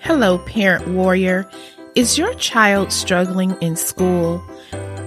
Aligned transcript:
Hello, 0.00 0.38
parent 0.38 0.86
warrior. 0.88 1.48
Is 1.94 2.18
your 2.18 2.32
child 2.34 2.92
struggling 2.92 3.56
in 3.60 3.76
school? 3.76 4.42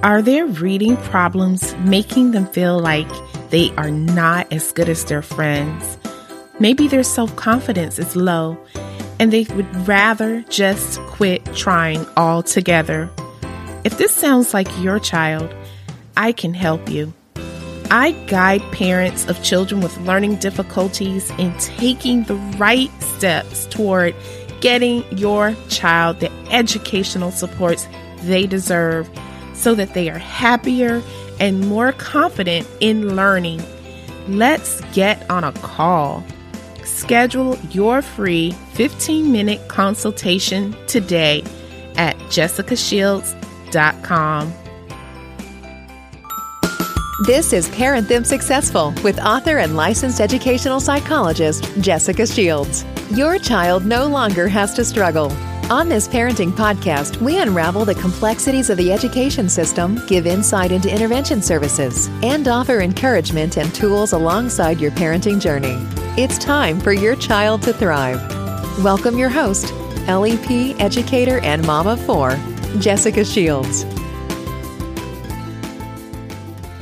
Are 0.03 0.21
their 0.21 0.45
reading 0.45 0.97
problems 0.97 1.75
making 1.77 2.31
them 2.31 2.47
feel 2.47 2.79
like 2.79 3.09
they 3.49 3.71
are 3.77 3.91
not 3.91 4.51
as 4.51 4.71
good 4.71 4.89
as 4.89 5.05
their 5.05 5.21
friends? 5.21 5.97
Maybe 6.59 6.87
their 6.87 7.03
self 7.03 7.33
confidence 7.35 7.99
is 7.99 8.15
low 8.15 8.57
and 9.19 9.31
they 9.31 9.43
would 9.55 9.87
rather 9.87 10.41
just 10.49 10.99
quit 11.01 11.45
trying 11.55 12.05
altogether. 12.17 13.09
If 13.83 13.97
this 13.97 14.13
sounds 14.13 14.53
like 14.53 14.67
your 14.79 14.99
child, 14.99 15.53
I 16.17 16.31
can 16.31 16.53
help 16.53 16.89
you. 16.89 17.13
I 17.91 18.11
guide 18.27 18.61
parents 18.71 19.27
of 19.27 19.41
children 19.43 19.81
with 19.81 19.97
learning 20.01 20.35
difficulties 20.37 21.31
in 21.37 21.57
taking 21.57 22.23
the 22.23 22.35
right 22.57 22.91
steps 23.01 23.65
toward 23.67 24.13
getting 24.61 25.03
your 25.17 25.55
child 25.69 26.19
the 26.19 26.29
educational 26.49 27.31
supports 27.31 27.87
they 28.21 28.45
deserve 28.45 29.09
so 29.53 29.73
that 29.75 29.93
they 29.93 30.09
are 30.09 30.17
happier 30.17 31.01
and 31.39 31.65
more 31.67 31.91
confident 31.93 32.67
in 32.79 33.15
learning. 33.15 33.61
Let's 34.27 34.81
get 34.93 35.29
on 35.29 35.43
a 35.43 35.51
call. 35.53 36.23
Schedule 36.83 37.55
your 37.71 38.01
free 38.01 38.51
15 38.73 39.31
minute 39.31 39.67
consultation 39.67 40.75
today 40.87 41.43
at 41.95 42.17
jessicashields.com. 42.29 44.53
This 47.25 47.51
is 47.51 47.67
Parent 47.69 48.07
Them 48.07 48.23
Successful 48.23 48.93
with 49.03 49.19
author 49.19 49.57
and 49.57 49.75
licensed 49.75 50.21
educational 50.21 50.79
psychologist 50.79 51.65
Jessica 51.81 52.25
Shields. 52.25 52.85
Your 53.15 53.39
child 53.39 53.87
no 53.87 54.05
longer 54.05 54.47
has 54.49 54.75
to 54.75 54.85
struggle. 54.85 55.31
On 55.71 55.89
this 55.89 56.07
parenting 56.07 56.51
podcast, 56.51 57.19
we 57.19 57.39
unravel 57.39 57.83
the 57.83 57.95
complexities 57.95 58.69
of 58.69 58.77
the 58.77 58.91
education 58.91 59.49
system, 59.49 59.99
give 60.05 60.27
insight 60.27 60.71
into 60.71 60.93
intervention 60.93 61.41
services, 61.41 62.07
and 62.21 62.47
offer 62.47 62.81
encouragement 62.81 63.57
and 63.57 63.73
tools 63.73 64.13
alongside 64.13 64.79
your 64.79 64.91
parenting 64.91 65.41
journey. 65.41 65.75
It's 66.21 66.37
time 66.37 66.79
for 66.79 66.93
your 66.93 67.15
child 67.15 67.63
to 67.63 67.73
thrive. 67.73 68.21
Welcome 68.83 69.17
your 69.17 69.29
host, 69.29 69.73
LEP 70.07 70.79
educator 70.79 71.39
and 71.39 71.65
mom 71.65 71.87
of 71.87 71.99
four, 72.05 72.37
Jessica 72.77 73.25
Shields. 73.25 73.85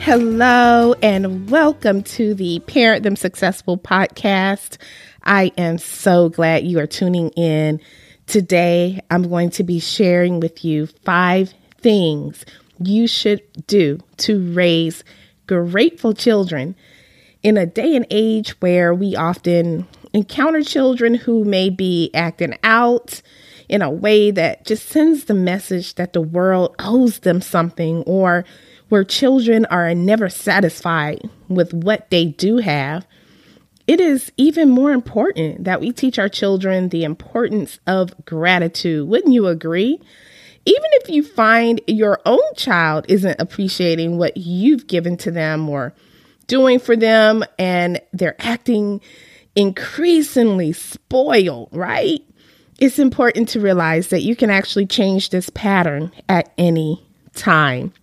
Hello, 0.02 0.94
and 1.02 1.50
welcome 1.50 2.04
to 2.04 2.34
the 2.34 2.60
Parent 2.68 3.04
Them 3.04 3.16
Successful 3.16 3.78
podcast. 3.78 4.78
I 5.28 5.52
am 5.58 5.78
so 5.78 6.30
glad 6.30 6.66
you 6.66 6.80
are 6.80 6.88
tuning 6.88 7.30
in. 7.32 7.82
Today, 8.28 9.02
I'm 9.12 9.28
going 9.28 9.50
to 9.52 9.64
be 9.64 9.80
sharing 9.80 10.40
with 10.40 10.64
you 10.64 10.88
five 10.88 11.54
things 11.82 12.46
you 12.80 13.08
should 13.08 13.42
do 13.68 14.00
to 14.18 14.54
raise 14.54 15.04
grateful 15.46 16.14
children 16.14 16.76
in 17.44 17.58
a 17.58 17.66
day 17.66 17.98
and 17.98 18.08
age 18.10 18.52
where 18.62 18.94
we 18.94 19.18
often 19.18 19.86
encounter 20.14 20.64
children 20.64 21.14
who 21.14 21.44
may 21.44 21.70
be 21.70 22.10
acting 22.14 22.58
out 22.64 23.22
in 23.68 23.82
a 23.82 23.92
way 23.92 24.32
that 24.32 24.66
just 24.66 24.88
sends 24.88 25.26
the 25.26 25.34
message 25.34 25.96
that 25.96 26.14
the 26.14 26.22
world 26.22 26.74
owes 26.80 27.20
them 27.20 27.42
something 27.42 28.02
or 28.04 28.46
where 28.88 29.04
children 29.04 29.66
are 29.66 29.94
never 29.94 30.30
satisfied 30.30 31.30
with 31.50 31.74
what 31.74 32.10
they 32.12 32.26
do 32.26 32.58
have, 32.60 33.06
it 33.88 34.02
is 34.02 34.32
even 34.36 34.70
more 34.70 34.92
important 34.92 35.64
that 35.64 35.80
we 35.80 35.94
teach 35.94 36.20
our 36.20 36.30
children 36.30 36.90
the 36.90 37.06
importance 37.06 37.80
of 37.88 38.14
gratitude. 38.26 39.08
Wouldn't 39.08 39.34
you 39.34 39.48
agree? 39.48 40.02
Even 40.66 40.90
if 40.94 41.10
you 41.10 41.24
find 41.24 41.80
your 41.88 42.20
own 42.26 42.54
child 42.58 43.06
isn't 43.08 43.40
appreciating 43.40 44.18
what 44.18 44.36
you've 44.36 44.88
given 44.88 45.16
to 45.18 45.32
them 45.32 45.70
or 45.70 45.94
doing 46.48 46.80
for 46.80 46.98
them 46.98 47.46
and 47.58 48.02
they're 48.12 48.36
acting 48.40 49.00
increasingly 49.56 50.74
spoiled, 50.74 51.70
right? 51.72 52.22
It's 52.80 53.00
important 53.00 53.50
to 53.50 53.62
realize 53.62 54.10
that 54.10 54.22
you 54.22 54.36
can 54.36 54.50
actually 54.50 54.86
change 54.86 55.30
this 55.30 55.50
pattern 55.50 56.12
at 56.28 56.52
any 56.58 57.04
time. 57.34 57.94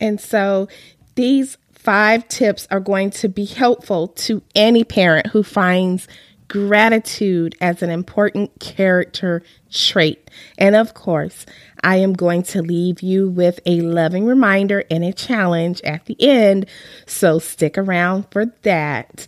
And 0.00 0.20
so 0.20 0.68
these 1.14 1.56
five 1.84 2.26
tips 2.28 2.66
are 2.70 2.80
going 2.80 3.10
to 3.10 3.28
be 3.28 3.44
helpful 3.44 4.08
to 4.08 4.42
any 4.54 4.82
parent 4.82 5.28
who 5.28 5.42
finds 5.42 6.08
gratitude 6.48 7.54
as 7.60 7.82
an 7.82 7.90
important 7.90 8.58
character 8.58 9.42
trait. 9.70 10.30
And 10.58 10.74
of 10.74 10.94
course, 10.94 11.46
I 11.82 11.96
am 11.96 12.14
going 12.14 12.42
to 12.44 12.62
leave 12.62 13.02
you 13.02 13.28
with 13.28 13.60
a 13.66 13.80
loving 13.82 14.24
reminder 14.24 14.84
and 14.90 15.04
a 15.04 15.12
challenge 15.12 15.80
at 15.82 16.06
the 16.06 16.16
end. 16.20 16.66
So 17.06 17.38
stick 17.38 17.76
around 17.76 18.26
for 18.30 18.46
that. 18.62 19.26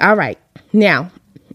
All 0.00 0.16
right. 0.16 0.38
Now, 0.72 1.10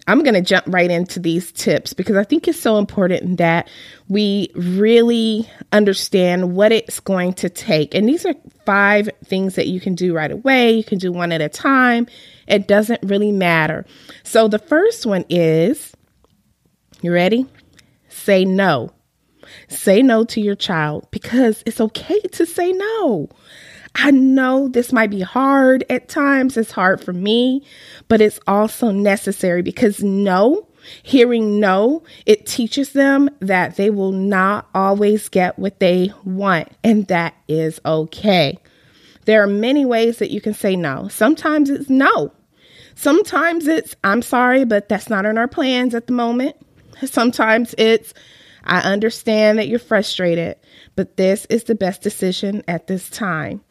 I'm 0.08 0.22
going 0.22 0.34
to 0.34 0.42
jump 0.42 0.66
right 0.68 0.92
into 0.92 1.20
these 1.20 1.52
tips 1.52 1.94
because 1.94 2.18
I 2.18 2.24
think 2.24 2.48
it's 2.48 2.60
so 2.60 2.78
important 2.78 3.38
that 3.38 3.70
we 4.10 4.52
really 4.54 5.50
understand 5.72 6.56
what 6.56 6.74
it's 6.74 7.00
going 7.00 7.34
to 7.36 7.50
take. 7.50 7.96
And 7.96 8.08
these 8.08 8.26
are 8.26 8.36
five 8.66 9.10
things 9.24 9.56
that 9.56 9.68
you 9.68 9.80
can 9.80 9.96
do 9.96 10.14
right 10.14 10.32
away. 10.32 10.74
You 10.74 10.84
can 10.84 10.98
do 10.98 11.12
one 11.12 11.32
at 11.32 11.42
a 11.42 11.48
time. 11.48 12.08
It 12.48 12.68
doesn't 12.68 13.02
really 13.04 13.32
matter. 13.32 13.86
So 14.24 14.50
the 14.50 14.60
first 14.60 15.06
one 15.06 15.24
is 15.30 15.94
you 17.02 17.14
ready? 17.14 17.46
Say 18.10 18.46
no. 18.46 18.92
Say 19.68 20.02
no 20.02 20.24
to 20.26 20.42
your 20.42 20.56
child 20.56 21.08
because 21.12 21.64
it's 21.66 21.82
okay 21.82 22.20
to 22.20 22.46
say 22.46 22.72
no. 22.72 23.30
I 23.96 24.12
know 24.12 24.68
this 24.68 24.92
might 24.92 25.12
be 25.12 25.22
hard 25.22 25.86
at 25.90 26.10
times. 26.10 26.58
It's 26.58 26.72
hard 26.72 27.04
for 27.04 27.14
me, 27.14 27.64
but 28.08 28.22
it's 28.22 28.40
also 28.48 28.92
necessary 28.92 29.62
because 29.62 30.04
no, 30.04 30.68
hearing 31.04 31.60
no, 31.60 32.04
it 32.26 32.46
teaches 32.46 32.94
them 32.94 33.30
that 33.40 33.76
they 33.76 33.90
will 33.90 34.12
not 34.12 34.68
always 34.74 35.30
get 35.30 35.60
what 35.60 35.80
they 35.80 36.12
want, 36.26 36.70
and 36.84 37.08
that 37.08 37.36
is 37.48 37.80
okay. 37.86 38.58
There 39.26 39.44
are 39.44 39.48
many 39.48 39.86
ways 39.86 40.18
that 40.18 40.32
you 40.32 40.42
can 40.42 40.54
say 40.54 40.76
no. 40.76 41.08
Sometimes 41.08 41.70
it's 41.70 41.90
no. 41.90 42.32
Sometimes 42.96 43.68
it's, 43.68 43.96
I'm 44.04 44.22
sorry, 44.22 44.66
but 44.66 44.90
that's 44.90 45.10
not 45.10 45.26
in 45.26 45.38
our 45.38 45.48
plans 45.48 45.96
at 45.96 46.08
the 46.08 46.14
moment. 46.14 46.56
Sometimes 47.06 47.74
it's, 47.78 48.14
I 48.66 48.80
understand 48.80 49.60
that 49.60 49.68
you're 49.68 49.80
frustrated, 49.80 50.58
but 50.96 51.18
this 51.18 51.46
is 51.46 51.64
the 51.66 51.76
best 51.76 52.02
decision 52.02 52.64
at 52.68 52.88
this 52.88 53.10
time. 53.10 53.62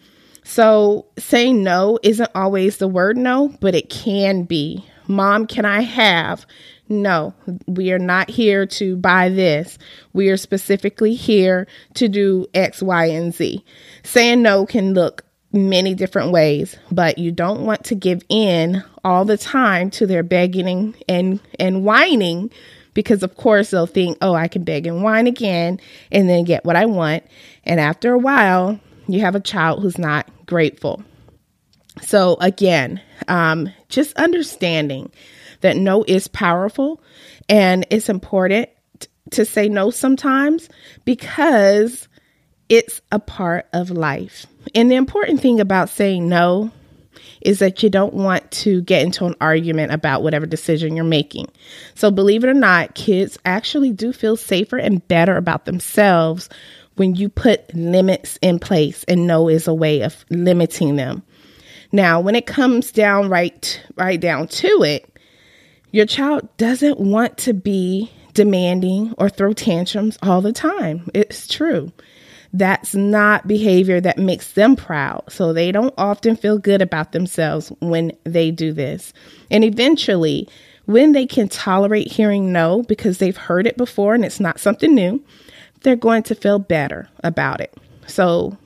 So 0.44 1.06
saying 1.18 1.62
no 1.62 1.98
isn't 2.02 2.30
always 2.34 2.78
the 2.78 2.88
word 2.88 3.16
no, 3.16 3.54
but 3.60 3.74
it 3.74 3.88
can 3.90 4.44
be. 4.44 4.86
Mom, 5.08 5.46
can 5.46 5.64
I 5.64 5.82
have? 5.82 6.46
No, 6.88 7.34
we 7.66 7.92
are 7.92 7.98
not 7.98 8.28
here 8.28 8.66
to 8.66 8.96
buy 8.96 9.28
this. 9.28 9.78
We 10.12 10.28
are 10.28 10.36
specifically 10.36 11.14
here 11.14 11.66
to 11.94 12.08
do 12.08 12.46
X, 12.54 12.82
Y, 12.82 13.06
and 13.06 13.34
Z. 13.34 13.64
Saying 14.02 14.42
no 14.42 14.66
can 14.66 14.92
look 14.92 15.24
many 15.52 15.94
different 15.94 16.32
ways, 16.32 16.76
but 16.90 17.18
you 17.18 17.30
don't 17.30 17.64
want 17.64 17.84
to 17.84 17.94
give 17.94 18.22
in 18.28 18.82
all 19.04 19.24
the 19.24 19.38
time 19.38 19.90
to 19.90 20.06
their 20.06 20.22
begging 20.22 20.94
and, 21.08 21.40
and 21.58 21.84
whining 21.84 22.50
because 22.94 23.22
of 23.22 23.36
course 23.36 23.70
they'll 23.70 23.86
think, 23.86 24.18
oh, 24.20 24.34
I 24.34 24.48
can 24.48 24.64
beg 24.64 24.86
and 24.86 25.02
whine 25.02 25.26
again 25.26 25.80
and 26.10 26.28
then 26.28 26.44
get 26.44 26.64
what 26.64 26.76
I 26.76 26.86
want. 26.86 27.24
And 27.64 27.80
after 27.80 28.12
a 28.12 28.18
while, 28.18 28.80
you 29.12 29.20
have 29.20 29.34
a 29.34 29.40
child 29.40 29.82
who's 29.82 29.98
not 29.98 30.28
grateful. 30.46 31.02
So, 32.00 32.36
again, 32.40 33.00
um, 33.28 33.70
just 33.88 34.16
understanding 34.16 35.12
that 35.60 35.76
no 35.76 36.04
is 36.08 36.28
powerful 36.28 37.02
and 37.48 37.86
it's 37.90 38.08
important 38.08 38.70
to 39.32 39.44
say 39.44 39.68
no 39.68 39.90
sometimes 39.90 40.68
because 41.04 42.08
it's 42.68 43.02
a 43.12 43.18
part 43.18 43.66
of 43.74 43.90
life. 43.90 44.46
And 44.74 44.90
the 44.90 44.96
important 44.96 45.40
thing 45.40 45.60
about 45.60 45.90
saying 45.90 46.28
no 46.28 46.70
is 47.42 47.58
that 47.58 47.82
you 47.82 47.90
don't 47.90 48.14
want 48.14 48.50
to 48.50 48.80
get 48.82 49.02
into 49.02 49.26
an 49.26 49.34
argument 49.40 49.92
about 49.92 50.22
whatever 50.22 50.46
decision 50.46 50.96
you're 50.96 51.04
making. 51.04 51.48
So, 51.94 52.10
believe 52.10 52.44
it 52.44 52.48
or 52.48 52.54
not, 52.54 52.94
kids 52.94 53.38
actually 53.44 53.92
do 53.92 54.14
feel 54.14 54.36
safer 54.36 54.78
and 54.78 55.06
better 55.06 55.36
about 55.36 55.66
themselves 55.66 56.48
when 56.96 57.14
you 57.14 57.28
put 57.28 57.74
limits 57.74 58.38
in 58.42 58.58
place 58.58 59.04
and 59.04 59.26
no 59.26 59.48
is 59.48 59.66
a 59.66 59.74
way 59.74 60.02
of 60.02 60.24
limiting 60.30 60.96
them. 60.96 61.22
Now, 61.92 62.20
when 62.20 62.34
it 62.34 62.46
comes 62.46 62.90
down 62.92 63.28
right 63.28 63.80
right 63.96 64.20
down 64.20 64.48
to 64.48 64.82
it, 64.82 65.08
your 65.90 66.06
child 66.06 66.48
doesn't 66.56 66.98
want 66.98 67.36
to 67.38 67.52
be 67.52 68.10
demanding 68.32 69.14
or 69.18 69.28
throw 69.28 69.52
tantrums 69.52 70.18
all 70.22 70.40
the 70.40 70.52
time. 70.52 71.08
It's 71.12 71.46
true. 71.46 71.92
That's 72.54 72.94
not 72.94 73.46
behavior 73.46 74.00
that 74.00 74.18
makes 74.18 74.52
them 74.52 74.76
proud. 74.76 75.24
So 75.30 75.52
they 75.52 75.72
don't 75.72 75.94
often 75.96 76.36
feel 76.36 76.58
good 76.58 76.82
about 76.82 77.12
themselves 77.12 77.72
when 77.80 78.12
they 78.24 78.50
do 78.50 78.72
this. 78.72 79.12
And 79.50 79.64
eventually, 79.64 80.48
when 80.84 81.12
they 81.12 81.26
can 81.26 81.48
tolerate 81.48 82.10
hearing 82.10 82.52
no 82.52 82.82
because 82.82 83.18
they've 83.18 83.36
heard 83.36 83.66
it 83.66 83.76
before 83.76 84.14
and 84.14 84.24
it's 84.24 84.40
not 84.40 84.60
something 84.60 84.94
new, 84.94 85.22
they're 85.82 85.96
going 85.96 86.22
to 86.24 86.34
feel 86.34 86.58
better 86.58 87.08
about 87.22 87.60
it. 87.60 87.74
So 88.06 88.56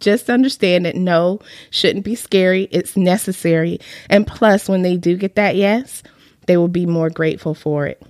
just 0.00 0.28
understand 0.28 0.84
that 0.84 0.96
no 0.96 1.40
shouldn't 1.70 2.04
be 2.04 2.14
scary. 2.14 2.68
It's 2.70 2.96
necessary. 2.96 3.80
And 4.10 4.26
plus, 4.26 4.68
when 4.68 4.82
they 4.82 4.96
do 4.96 5.16
get 5.16 5.36
that 5.36 5.56
yes, 5.56 6.02
they 6.46 6.56
will 6.56 6.68
be 6.68 6.86
more 6.86 7.10
grateful 7.10 7.54
for 7.54 7.86
it. 7.86 8.02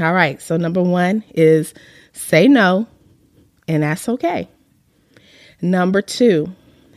All 0.00 0.12
right. 0.14 0.40
So, 0.40 0.56
number 0.56 0.82
one 0.82 1.24
is 1.34 1.74
say 2.12 2.48
no, 2.48 2.86
and 3.68 3.82
that's 3.82 4.08
okay. 4.08 4.48
Number 5.60 6.02
two, 6.02 6.52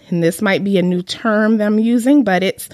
and 0.10 0.24
this 0.24 0.42
might 0.42 0.64
be 0.64 0.78
a 0.78 0.82
new 0.82 1.02
term 1.02 1.58
that 1.58 1.68
I'm 1.68 1.80
using, 1.80 2.24
but 2.24 2.42
it's 2.42 2.70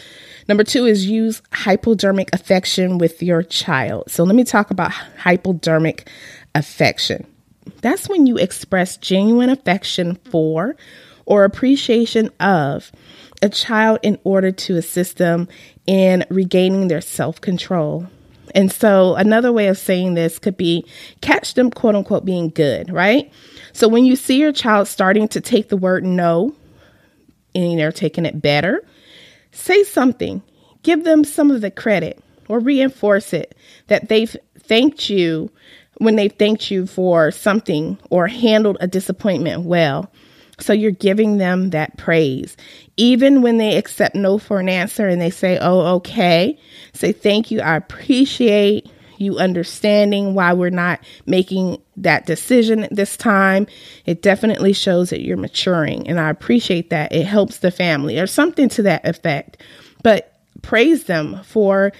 number 0.47 0.63
two 0.63 0.85
is 0.85 1.07
use 1.07 1.41
hypodermic 1.51 2.29
affection 2.33 2.97
with 2.97 3.23
your 3.23 3.41
child. 3.41 4.11
So, 4.11 4.23
let 4.23 4.35
me 4.35 4.43
talk 4.43 4.69
about 4.69 4.91
hypodermic 4.91 6.07
affection. 6.53 7.25
That's 7.81 8.09
when 8.09 8.27
you 8.27 8.37
express 8.37 8.97
genuine 8.97 9.49
affection 9.49 10.15
for 10.29 10.75
or 11.25 11.43
appreciation 11.43 12.29
of 12.39 12.91
a 13.41 13.49
child 13.49 13.99
in 14.03 14.19
order 14.23 14.51
to 14.51 14.77
assist 14.77 15.17
them 15.17 15.47
in 15.87 16.25
regaining 16.29 16.87
their 16.87 17.01
self 17.01 17.41
control. 17.41 18.07
And 18.53 18.71
so, 18.71 19.15
another 19.15 19.51
way 19.51 19.67
of 19.67 19.77
saying 19.77 20.13
this 20.13 20.39
could 20.39 20.57
be 20.57 20.85
catch 21.21 21.53
them, 21.53 21.71
quote 21.71 21.95
unquote, 21.95 22.25
being 22.25 22.49
good, 22.49 22.91
right? 22.91 23.31
So, 23.73 23.87
when 23.87 24.05
you 24.05 24.15
see 24.15 24.39
your 24.39 24.51
child 24.51 24.87
starting 24.87 25.27
to 25.29 25.41
take 25.41 25.69
the 25.69 25.77
word 25.77 26.03
no 26.03 26.53
and 27.55 27.79
they're 27.79 27.91
taking 27.91 28.25
it 28.25 28.41
better, 28.41 28.83
say 29.51 29.83
something, 29.83 30.41
give 30.83 31.03
them 31.03 31.23
some 31.23 31.51
of 31.51 31.61
the 31.61 31.71
credit 31.71 32.21
or 32.49 32.59
reinforce 32.59 33.33
it 33.33 33.55
that 33.87 34.09
they've 34.09 34.35
thanked 34.59 35.09
you 35.09 35.49
when 36.01 36.15
they 36.15 36.29
thanked 36.29 36.71
you 36.71 36.87
for 36.87 37.29
something 37.29 37.95
or 38.09 38.27
handled 38.27 38.75
a 38.81 38.87
disappointment 38.87 39.61
well. 39.61 40.11
So 40.59 40.73
you're 40.73 40.89
giving 40.89 41.37
them 41.37 41.69
that 41.69 41.95
praise. 41.95 42.57
Even 42.97 43.43
when 43.43 43.59
they 43.59 43.77
accept 43.77 44.15
no 44.15 44.39
for 44.39 44.59
an 44.59 44.67
answer 44.67 45.07
and 45.07 45.21
they 45.21 45.29
say, 45.29 45.59
oh, 45.61 45.97
okay, 45.97 46.57
say, 46.93 47.11
thank 47.11 47.51
you. 47.51 47.61
I 47.61 47.75
appreciate 47.75 48.89
you 49.19 49.37
understanding 49.37 50.33
why 50.33 50.53
we're 50.53 50.71
not 50.71 51.01
making 51.27 51.79
that 51.97 52.25
decision 52.25 52.83
at 52.83 52.95
this 52.95 53.15
time. 53.15 53.67
It 54.07 54.23
definitely 54.23 54.73
shows 54.73 55.11
that 55.11 55.21
you're 55.21 55.37
maturing. 55.37 56.07
And 56.07 56.19
I 56.19 56.31
appreciate 56.31 56.89
that. 56.89 57.11
It 57.11 57.27
helps 57.27 57.59
the 57.59 57.69
family 57.69 58.19
or 58.19 58.25
something 58.25 58.69
to 58.69 58.81
that 58.83 59.07
effect. 59.07 59.61
But 60.01 60.33
praise 60.63 61.03
them 61.03 61.43
for 61.43 61.91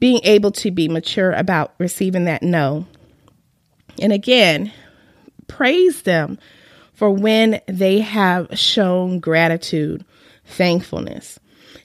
being 0.00 0.20
able 0.24 0.50
to 0.50 0.72
be 0.72 0.88
mature 0.88 1.30
about 1.30 1.72
receiving 1.78 2.24
that 2.24 2.42
no. 2.42 2.86
And 4.00 4.12
again, 4.12 4.72
praise 5.46 6.02
them 6.02 6.38
for 6.92 7.10
when 7.10 7.60
they 7.66 8.00
have 8.00 8.58
shown 8.58 9.18
gratitude, 9.18 10.04
thankfulness. 10.44 11.38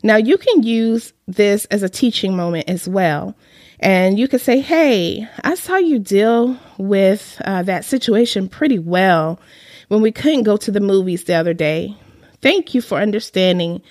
Now, 0.03 0.15
you 0.15 0.37
can 0.37 0.63
use 0.63 1.13
this 1.27 1.65
as 1.65 1.83
a 1.83 1.89
teaching 1.89 2.35
moment 2.35 2.69
as 2.69 2.87
well. 2.87 3.35
And 3.79 4.19
you 4.19 4.27
could 4.27 4.41
say, 4.41 4.59
Hey, 4.59 5.27
I 5.43 5.55
saw 5.55 5.77
you 5.77 5.99
deal 5.99 6.57
with 6.77 7.41
uh, 7.45 7.63
that 7.63 7.85
situation 7.85 8.49
pretty 8.49 8.79
well 8.79 9.39
when 9.87 10.01
we 10.01 10.11
couldn't 10.11 10.43
go 10.43 10.57
to 10.57 10.71
the 10.71 10.79
movies 10.79 11.23
the 11.23 11.33
other 11.33 11.53
day. 11.53 11.95
Thank 12.41 12.73
you 12.73 12.81
for 12.81 12.97
understanding. 12.97 13.81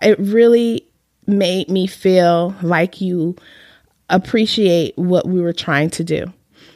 It 0.00 0.18
really 0.18 0.86
made 1.26 1.68
me 1.68 1.86
feel 1.86 2.54
like 2.62 3.00
you 3.00 3.36
appreciate 4.10 4.96
what 4.96 5.26
we 5.26 5.40
were 5.40 5.52
trying 5.52 5.90
to 5.90 6.04
do. 6.04 6.32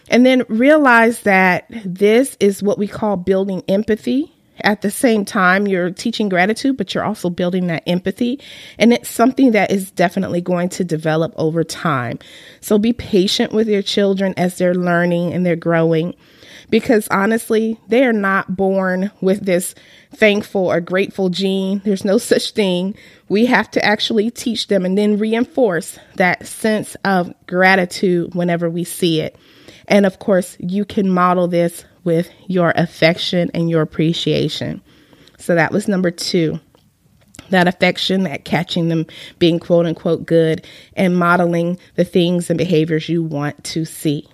And 0.09 0.25
then 0.25 0.45
realize 0.49 1.23
that 1.23 1.67
this 1.85 2.37
is 2.39 2.63
what 2.63 2.79
we 2.79 2.87
call 2.87 3.17
building 3.17 3.63
empathy. 3.69 4.33
At 4.63 4.81
the 4.81 4.91
same 4.91 5.25
time, 5.25 5.67
you're 5.67 5.91
teaching 5.91 6.29
gratitude, 6.29 6.79
but 6.79 6.95
you're 6.95 7.05
also 7.05 7.29
building 7.29 7.67
that 7.67 7.83
empathy. 7.87 8.41
And 8.79 8.93
it's 8.93 9.09
something 9.09 9.53
that 9.53 9.71
is 9.71 9.91
definitely 9.91 10.41
going 10.41 10.71
to 10.71 10.85
develop 10.85 11.35
over 11.37 11.63
time. 11.63 12.19
So 12.61 12.79
be 12.79 12.93
patient 12.93 13.53
with 13.53 13.69
your 13.69 13.83
children 13.83 14.33
as 14.37 14.57
they're 14.57 14.75
learning 14.75 15.35
and 15.35 15.45
they're 15.45 15.57
growing. 15.57 16.15
Because 16.71 17.07
honestly, 17.11 17.79
they 17.89 18.05
are 18.05 18.15
not 18.15 18.57
born 18.57 19.11
with 19.21 19.45
this 19.45 19.75
thankful 20.15 20.73
or 20.73 20.81
grateful 20.81 21.29
gene. 21.29 21.83
There's 21.85 22.05
no 22.05 22.19
such 22.33 22.53
thing. 22.53 22.95
We 23.29 23.47
have 23.47 23.71
to 23.73 23.85
actually 23.85 24.31
teach 24.31 24.69
them 24.69 24.85
and 24.85 24.97
then 24.97 25.19
reinforce 25.19 25.99
that 26.15 26.47
sense 26.47 26.97
of 27.05 27.35
gratitude 27.47 28.35
whenever 28.35 28.71
we 28.71 28.85
see 28.85 29.21
it. 29.21 29.37
And 29.89 30.07
of 30.07 30.19
course, 30.19 30.57
you 30.59 30.85
can 30.85 31.09
model 31.09 31.49
this 31.49 31.85
with 32.05 32.31
your 32.47 32.73
affection 32.77 33.51
and 33.55 33.71
your 33.71 33.83
appreciation. 33.83 34.83
So 35.39 35.55
that 35.55 35.73
was 35.73 35.89
number 35.89 36.11
two 36.11 36.61
that 37.51 37.69
affection, 37.69 38.25
that 38.25 38.45
catching 38.45 38.89
them 38.89 39.07
being 39.39 39.59
quote 39.59 39.87
unquote 39.87 40.27
good, 40.27 40.67
and 40.95 41.17
modeling 41.17 41.79
the 41.95 42.05
things 42.05 42.51
and 42.51 42.59
behaviors 42.59 43.09
you 43.09 43.23
want 43.23 43.63
to 43.63 43.85
see. 43.85 44.29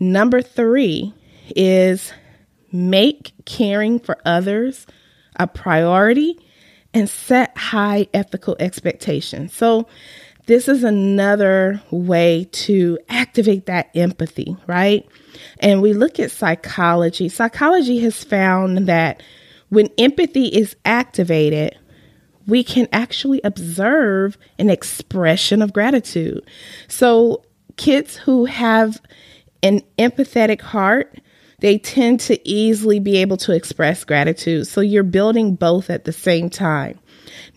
Number 0.00 0.42
three 0.42 1.14
is 1.54 2.12
make 2.72 3.32
caring 3.44 4.00
for 4.00 4.18
others 4.24 4.86
a 5.36 5.46
priority 5.46 6.38
and 6.92 7.08
set 7.08 7.56
high 7.56 8.08
ethical 8.14 8.56
expectations. 8.58 9.52
So, 9.54 9.86
this 10.46 10.68
is 10.68 10.84
another 10.84 11.82
way 11.90 12.48
to 12.52 12.98
activate 13.08 13.66
that 13.66 13.90
empathy, 13.94 14.56
right? 14.66 15.06
And 15.58 15.80
we 15.80 15.92
look 15.94 16.20
at 16.20 16.30
psychology. 16.30 17.28
Psychology 17.28 18.00
has 18.00 18.22
found 18.22 18.86
that 18.88 19.22
when 19.70 19.88
empathy 19.98 20.46
is 20.46 20.76
activated, 20.84 21.78
we 22.46 22.62
can 22.62 22.88
actually 22.92 23.40
observe 23.42 24.36
an 24.58 24.68
expression 24.68 25.62
of 25.62 25.72
gratitude. 25.72 26.44
So, 26.88 27.42
kids 27.76 28.16
who 28.16 28.44
have 28.44 29.00
an 29.62 29.80
empathetic 29.98 30.60
heart, 30.60 31.18
they 31.60 31.78
tend 31.78 32.20
to 32.20 32.48
easily 32.48 33.00
be 33.00 33.16
able 33.16 33.38
to 33.38 33.52
express 33.52 34.04
gratitude. 34.04 34.66
So, 34.66 34.82
you're 34.82 35.02
building 35.02 35.54
both 35.54 35.88
at 35.88 36.04
the 36.04 36.12
same 36.12 36.50
time. 36.50 36.98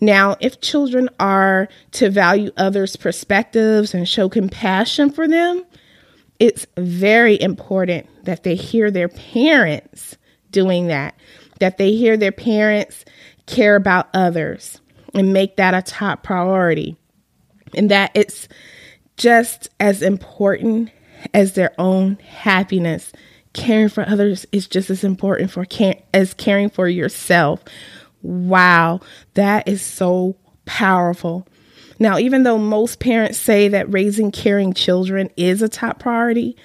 Now, 0.00 0.36
if 0.40 0.60
children 0.60 1.08
are 1.18 1.68
to 1.92 2.10
value 2.10 2.50
others' 2.56 2.96
perspectives 2.96 3.94
and 3.94 4.08
show 4.08 4.28
compassion 4.28 5.10
for 5.10 5.28
them, 5.28 5.64
it's 6.38 6.66
very 6.76 7.40
important 7.40 8.06
that 8.24 8.44
they 8.44 8.54
hear 8.54 8.90
their 8.90 9.08
parents 9.08 10.16
doing 10.50 10.86
that, 10.86 11.14
that 11.58 11.78
they 11.78 11.92
hear 11.92 12.16
their 12.16 12.32
parents 12.32 13.04
care 13.46 13.76
about 13.76 14.08
others 14.14 14.80
and 15.14 15.32
make 15.32 15.56
that 15.56 15.74
a 15.74 15.82
top 15.82 16.22
priority, 16.22 16.96
and 17.74 17.90
that 17.90 18.10
it's 18.14 18.48
just 19.16 19.68
as 19.80 20.02
important 20.02 20.90
as 21.34 21.54
their 21.54 21.72
own 21.78 22.16
happiness. 22.16 23.12
Caring 23.54 23.88
for 23.88 24.06
others 24.06 24.46
is 24.52 24.68
just 24.68 24.90
as 24.90 25.02
important 25.02 25.50
for 25.50 25.64
care- 25.64 26.02
as 26.14 26.34
caring 26.34 26.70
for 26.70 26.86
yourself. 26.86 27.64
Wow, 28.22 29.00
that 29.34 29.68
is 29.68 29.82
so 29.82 30.36
powerful. 30.64 31.46
Now, 31.98 32.18
even 32.18 32.42
though 32.44 32.58
most 32.58 33.00
parents 33.00 33.38
say 33.38 33.68
that 33.68 33.92
raising 33.92 34.30
caring 34.30 34.72
children 34.72 35.30
is 35.36 35.62
a 35.62 35.68
top 35.68 35.98
priority, 35.98 36.56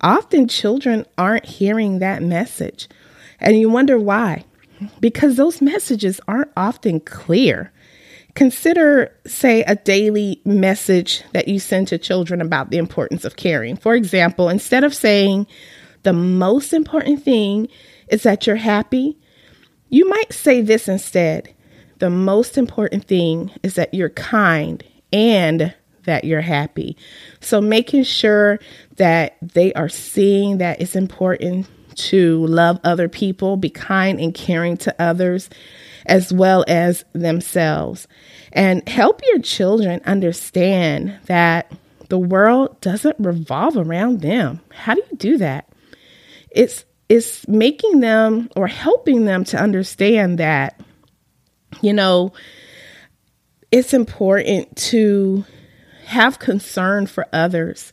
often 0.00 0.48
children 0.48 1.06
aren't 1.16 1.46
hearing 1.46 1.98
that 1.98 2.22
message. 2.22 2.88
And 3.40 3.58
you 3.58 3.70
wonder 3.70 3.98
why? 3.98 4.44
Because 5.00 5.36
those 5.36 5.62
messages 5.62 6.20
aren't 6.28 6.50
often 6.56 7.00
clear. 7.00 7.72
Consider, 8.34 9.14
say, 9.26 9.62
a 9.64 9.76
daily 9.76 10.40
message 10.44 11.22
that 11.32 11.48
you 11.48 11.58
send 11.58 11.88
to 11.88 11.98
children 11.98 12.40
about 12.40 12.70
the 12.70 12.78
importance 12.78 13.24
of 13.24 13.36
caring. 13.36 13.76
For 13.76 13.94
example, 13.94 14.48
instead 14.48 14.84
of 14.84 14.94
saying, 14.94 15.46
the 16.02 16.12
most 16.12 16.72
important 16.72 17.22
thing 17.22 17.68
is 18.08 18.22
that 18.24 18.46
you're 18.46 18.56
happy, 18.56 19.18
you 19.92 20.08
might 20.08 20.32
say 20.32 20.62
this 20.62 20.88
instead 20.88 21.54
the 21.98 22.10
most 22.10 22.58
important 22.58 23.04
thing 23.04 23.52
is 23.62 23.76
that 23.76 23.94
you're 23.94 24.10
kind 24.10 24.82
and 25.12 25.72
that 26.04 26.24
you're 26.24 26.40
happy. 26.40 26.96
So, 27.38 27.60
making 27.60 28.02
sure 28.02 28.58
that 28.96 29.36
they 29.40 29.72
are 29.74 29.88
seeing 29.88 30.58
that 30.58 30.80
it's 30.80 30.96
important 30.96 31.68
to 31.94 32.44
love 32.46 32.80
other 32.82 33.08
people, 33.08 33.56
be 33.56 33.70
kind 33.70 34.18
and 34.18 34.34
caring 34.34 34.76
to 34.78 34.94
others, 35.00 35.48
as 36.06 36.32
well 36.32 36.64
as 36.66 37.04
themselves. 37.12 38.08
And 38.52 38.88
help 38.88 39.20
your 39.28 39.38
children 39.38 40.00
understand 40.04 41.16
that 41.26 41.70
the 42.08 42.18
world 42.18 42.80
doesn't 42.80 43.16
revolve 43.20 43.76
around 43.76 44.22
them. 44.22 44.60
How 44.72 44.94
do 44.94 45.02
you 45.08 45.16
do 45.18 45.38
that? 45.38 45.68
It's 46.50 46.84
is 47.12 47.44
making 47.46 48.00
them 48.00 48.48
or 48.56 48.66
helping 48.66 49.26
them 49.26 49.44
to 49.44 49.58
understand 49.58 50.38
that, 50.38 50.80
you 51.82 51.92
know, 51.92 52.32
it's 53.70 53.92
important 53.92 54.74
to 54.74 55.44
have 56.06 56.38
concern 56.38 57.06
for 57.06 57.26
others 57.30 57.92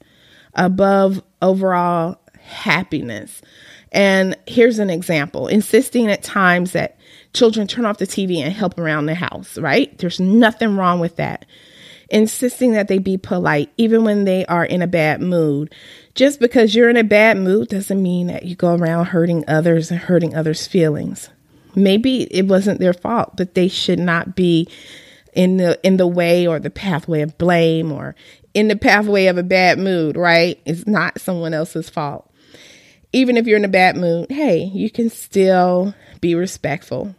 above 0.54 1.22
overall 1.42 2.18
happiness. 2.40 3.42
And 3.92 4.38
here's 4.48 4.80
an 4.80 4.90
example 4.90 5.48
insisting 5.48 6.08
at 6.08 6.24
times 6.24 6.72
that 6.72 6.98
children 7.34 7.68
turn 7.68 7.84
off 7.84 7.98
the 7.98 8.08
TV 8.08 8.38
and 8.38 8.54
help 8.54 8.80
around 8.80 9.08
the 9.08 9.16
house, 9.16 9.58
right? 9.58 9.98
There's 9.98 10.22
nothing 10.22 10.78
wrong 10.78 11.02
with 11.02 11.18
that. 11.18 11.46
Insisting 12.12 12.72
that 12.72 12.88
they 12.88 12.98
be 12.98 13.18
polite 13.18 13.72
even 13.78 14.04
when 14.04 14.25
they 14.25 14.46
are 14.48 14.66
in 14.66 14.82
a 14.82 14.88
bad 14.88 15.22
mood. 15.22 15.74
Just 16.16 16.39
because 16.39 16.74
you're 16.74 16.89
in 16.89 16.98
a 16.98 17.04
bad 17.04 17.38
mood 17.38 17.70
doesn't 17.70 18.01
mean 18.01 18.28
that 18.28 18.44
you 18.44 18.56
go 18.56 18.75
around 18.75 19.06
hurting 19.06 19.46
others 19.48 19.92
and 19.92 20.00
hurting 20.00 20.36
others' 20.36 20.68
feelings. 20.68 21.30
Maybe 21.75 22.24
it 22.24 22.48
wasn't 22.48 22.80
their 22.80 22.94
fault, 22.94 23.38
but 23.38 23.54
they 23.54 23.68
should 23.68 24.00
not 24.00 24.36
be 24.36 24.68
in 25.34 25.58
the 25.58 25.80
in 25.86 25.98
the 25.98 26.08
way 26.08 26.48
or 26.48 26.60
the 26.60 26.72
pathway 26.72 27.22
of 27.22 27.38
blame 27.38 27.92
or 27.92 28.16
in 28.56 28.68
the 28.68 28.75
pathway 28.75 29.28
of 29.28 29.38
a 29.38 29.44
bad 29.44 29.78
mood, 29.78 30.18
right? 30.18 30.60
It's 30.66 30.88
not 30.88 31.22
someone 31.22 31.54
else's 31.54 31.89
fault 31.89 32.30
even 33.12 33.38
if 33.38 33.48
you're 33.48 33.58
in 33.58 33.66
a 33.66 33.70
bad 33.70 33.98
mood, 33.98 34.32
hey, 34.32 34.63
you 34.63 34.89
can 34.89 35.10
still 35.10 35.94
be 36.22 36.36
respectful. 36.36 37.16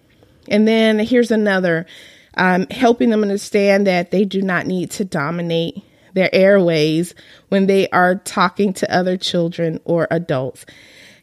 And 0.49 0.67
then 0.67 0.99
here's 0.99 1.31
another 1.31 1.87
um, 2.35 2.67
helping 2.71 3.11
them 3.11 3.23
understand 3.23 3.87
that 3.87 4.11
they 4.11 4.25
do 4.25 4.43
not 4.43 4.67
need 4.67 4.91
to 4.93 5.05
dominate 5.05 5.83
their 6.15 6.35
airways 6.35 7.15
when 7.49 7.67
they 7.67 7.89
are 7.91 8.17
talking 8.17 8.73
to 8.75 8.95
other 8.95 9.17
children 9.17 9.81
or 9.85 10.09
adults. 10.11 10.67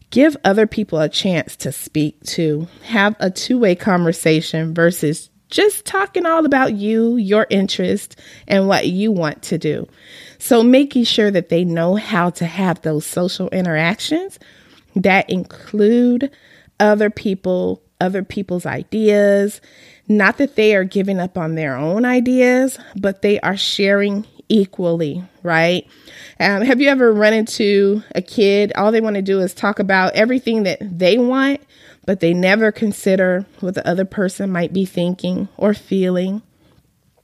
Give 0.10 0.38
other 0.44 0.68
people 0.68 1.00
a 1.00 1.10
chance 1.10 1.56
to 1.58 1.72
speak 1.72 2.22
to. 2.28 2.68
Have 2.84 3.16
a 3.20 3.30
two 3.30 3.60
way 3.60 3.76
conversation 3.76 4.74
versus 4.74 5.30
just 5.50 5.86
talking 5.86 6.26
all 6.26 6.46
about 6.46 6.74
you, 6.74 7.18
your 7.18 7.48
interest, 7.50 8.20
and 8.48 8.68
what 8.68 8.88
you 8.88 9.12
want 9.12 9.44
to 9.44 9.58
do. 9.58 9.88
So, 10.40 10.64
making 10.64 11.06
sure 11.06 11.32
that 11.32 11.50
they 11.50 11.64
know 11.66 11.96
how 11.96 12.30
to 12.32 12.46
have 12.46 12.82
those 12.82 13.06
social 13.06 13.50
interactions 13.50 14.40
that 14.96 15.30
include 15.30 16.32
other 16.80 17.10
people, 17.10 17.82
other 18.00 18.24
people's 18.24 18.66
ideas. 18.66 19.62
Not 20.08 20.38
that 20.38 20.56
they 20.56 20.76
are 20.76 20.84
giving 20.84 21.20
up 21.20 21.38
on 21.38 21.56
their 21.56 21.76
own 21.76 22.06
ideas, 22.06 22.80
but 22.96 23.22
they 23.22 23.40
are 23.42 23.58
sharing 23.58 24.26
equally, 24.50 25.24
right? 25.44 25.86
Um, 26.40 26.62
have 26.62 26.80
you 26.80 26.90
ever 26.90 27.12
run 27.12 27.34
into 27.34 28.04
a 28.16 28.22
kid? 28.22 28.72
All 28.74 28.92
they 28.92 29.02
want 29.02 29.16
to 29.18 29.22
do 29.22 29.40
is 29.40 29.54
talk 29.54 29.80
about 29.80 30.14
everything 30.14 30.64
that 30.64 30.80
they 30.82 31.18
want, 31.18 31.62
but 32.06 32.22
they 32.22 32.34
never 32.34 32.72
consider 32.72 33.46
what 33.60 33.76
the 33.76 33.86
other 33.88 34.06
person 34.06 34.52
might 34.52 34.72
be 34.72 34.86
thinking 34.86 35.50
or 35.58 35.74
feeling. 35.74 36.42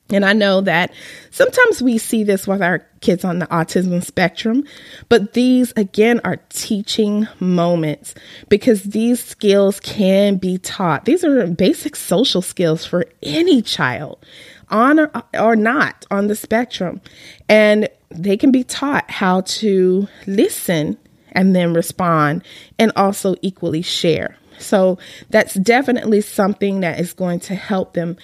And 0.09 0.25
I 0.25 0.33
know 0.33 0.61
that 0.61 0.91
sometimes 1.31 1.81
we 1.81 1.97
see 1.97 2.23
this 2.23 2.45
with 2.45 2.61
our 2.61 2.79
kids 2.99 3.23
on 3.23 3.39
the 3.39 3.47
autism 3.47 4.03
spectrum, 4.03 4.63
but 5.09 5.33
these 5.33 5.73
again 5.75 6.19
are 6.23 6.37
teaching 6.49 7.27
moments 7.39 8.13
because 8.49 8.83
these 8.83 9.23
skills 9.23 9.79
can 9.79 10.35
be 10.35 10.57
taught. 10.57 11.05
These 11.05 11.23
are 11.23 11.47
basic 11.47 11.95
social 11.95 12.41
skills 12.41 12.85
for 12.85 13.05
any 13.23 13.61
child 13.61 14.23
on 14.69 14.99
or, 14.99 15.11
or 15.39 15.55
not 15.55 16.05
on 16.11 16.27
the 16.27 16.35
spectrum. 16.35 17.01
And 17.47 17.87
they 18.09 18.37
can 18.37 18.51
be 18.51 18.63
taught 18.63 19.09
how 19.09 19.41
to 19.41 20.07
listen 20.27 20.97
and 21.31 21.55
then 21.55 21.73
respond 21.73 22.43
and 22.77 22.91
also 22.95 23.35
equally 23.41 23.81
share. 23.81 24.37
So 24.59 24.99
that's 25.29 25.55
definitely 25.55 26.21
something 26.21 26.81
that 26.81 26.99
is 26.99 27.13
going 27.13 27.39
to 27.41 27.55
help 27.55 27.93
them 27.93 28.17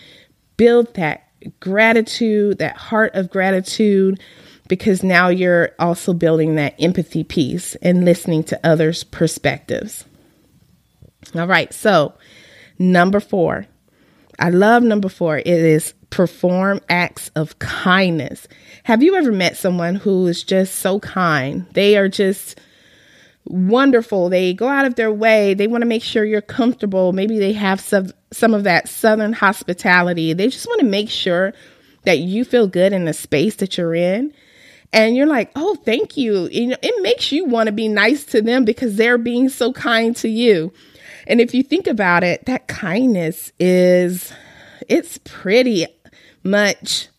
build 0.57 0.93
that 0.95 1.28
gratitude, 1.60 2.58
that 2.60 2.77
heart 2.77 3.15
of 3.15 3.29
gratitude, 3.29 4.19
because 4.67 5.03
now 5.03 5.29
you're 5.29 5.72
also 5.79 6.13
building 6.13 6.55
that 6.55 6.75
empathy 6.79 7.24
piece 7.24 7.75
and 7.75 8.05
listening 8.05 8.43
to 8.43 8.60
others' 8.63 9.03
perspectives. 9.03 10.05
All 11.36 11.48
right, 11.48 11.74
so 11.74 12.13
number 12.77 13.19
four. 13.19 13.65
I 14.39 14.50
love 14.50 14.84
number 14.84 15.10
four. 15.10 15.39
It 15.39 15.48
is 15.48 15.93
perform 16.10 16.79
acts 16.89 17.29
of 17.36 17.60
kindness. 17.60 18.48
Have 18.84 19.03
you 19.03 19.15
ever 19.15 19.31
met 19.31 19.58
someone 19.58 19.96
who 19.96 20.27
is 20.27 20.43
just 20.43 20.75
so 20.75 21.00
kind? 21.00 21.65
They 21.74 21.98
are 21.98 22.08
just 22.08 22.60
wonderful. 23.49 24.29
They 24.29 24.53
go 24.53 24.67
out 24.67 24.85
of 24.85 24.95
their 24.95 25.11
way. 25.11 25.53
They 25.53 25.67
want 25.67 25.81
to 25.81 25.87
make 25.87 26.03
sure 26.03 26.23
you're 26.23 26.41
comfortable. 26.41 27.11
Maybe 27.13 27.39
they 27.39 27.53
have 27.53 27.81
some 27.81 28.11
some 28.31 28.53
of 28.53 28.63
that 28.63 28.87
southern 28.87 29.33
hospitality. 29.33 30.33
They 30.33 30.47
just 30.47 30.67
want 30.67 30.81
to 30.81 30.85
make 30.85 31.09
sure 31.09 31.53
that 32.03 32.19
you 32.19 32.45
feel 32.45 32.67
good 32.67 32.93
in 32.93 33.05
the 33.05 33.13
space 33.13 33.55
that 33.55 33.77
you're 33.77 33.95
in. 33.95 34.33
And 34.93 35.15
you're 35.15 35.27
like, 35.27 35.51
"Oh, 35.55 35.75
thank 35.75 36.17
you." 36.17 36.47
You 36.51 36.67
know, 36.67 36.77
it 36.81 37.01
makes 37.01 37.31
you 37.31 37.45
want 37.45 37.67
to 37.67 37.73
be 37.73 37.87
nice 37.87 38.23
to 38.25 38.41
them 38.41 38.65
because 38.65 38.95
they're 38.95 39.17
being 39.17 39.49
so 39.49 39.73
kind 39.73 40.15
to 40.17 40.29
you. 40.29 40.71
And 41.27 41.41
if 41.41 41.53
you 41.53 41.61
think 41.61 41.87
about 41.87 42.23
it, 42.23 42.45
that 42.45 42.67
kindness 42.67 43.51
is 43.59 44.33
it's 44.87 45.19
pretty 45.19 45.85
much 46.43 47.09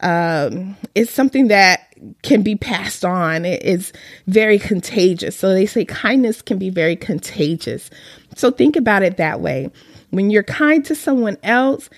um, 0.00 0.76
it's 0.94 1.10
something 1.10 1.48
that 1.48 1.94
can 2.22 2.42
be 2.42 2.56
passed 2.56 3.04
on. 3.04 3.44
It 3.44 3.62
is 3.62 3.92
very 4.26 4.58
contagious. 4.58 5.36
So 5.36 5.50
they 5.50 5.66
say 5.66 5.84
kindness 5.84 6.42
can 6.42 6.58
be 6.58 6.70
very 6.70 6.96
contagious. 6.96 7.90
So 8.36 8.50
think 8.50 8.76
about 8.76 9.02
it 9.02 9.16
that 9.16 9.40
way. 9.40 9.70
When 10.10 10.30
you're 10.30 10.42
kind 10.42 10.84
to 10.86 10.94
someone 10.94 11.38
else, 11.42 11.88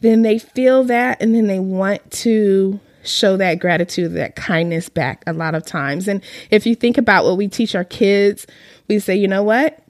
then 0.00 0.22
they 0.22 0.38
feel 0.38 0.84
that 0.84 1.20
and 1.20 1.34
then 1.34 1.48
they 1.48 1.58
want 1.58 2.08
to 2.10 2.78
show 3.02 3.36
that 3.36 3.58
gratitude, 3.58 4.12
that 4.14 4.36
kindness 4.36 4.88
back 4.88 5.22
a 5.26 5.32
lot 5.32 5.54
of 5.54 5.64
times. 5.64 6.08
And 6.08 6.22
if 6.50 6.66
you 6.66 6.74
think 6.74 6.98
about 6.98 7.24
what 7.24 7.36
we 7.36 7.48
teach 7.48 7.74
our 7.74 7.84
kids, 7.84 8.46
we 8.86 8.98
say, 8.98 9.16
you 9.16 9.28
know 9.28 9.42
what? 9.42 9.82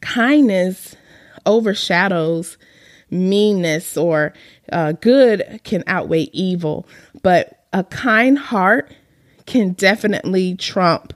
Kindness 0.00 0.96
overshadows 1.44 2.56
meanness 3.10 3.96
or 3.96 4.32
uh, 4.72 4.92
good 4.92 5.60
can 5.64 5.84
outweigh 5.86 6.28
evil. 6.32 6.86
But 7.22 7.64
a 7.72 7.84
kind 7.84 8.38
heart 8.38 8.92
can 9.46 9.72
definitely 9.72 10.56
trump 10.56 11.12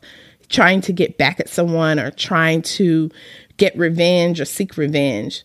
trying 0.48 0.80
to 0.82 0.92
get 0.92 1.18
back 1.18 1.40
at 1.40 1.48
someone 1.48 1.98
or 1.98 2.10
trying 2.10 2.62
to 2.62 3.10
get 3.56 3.76
revenge 3.76 4.40
or 4.40 4.44
seek 4.44 4.76
revenge. 4.76 5.44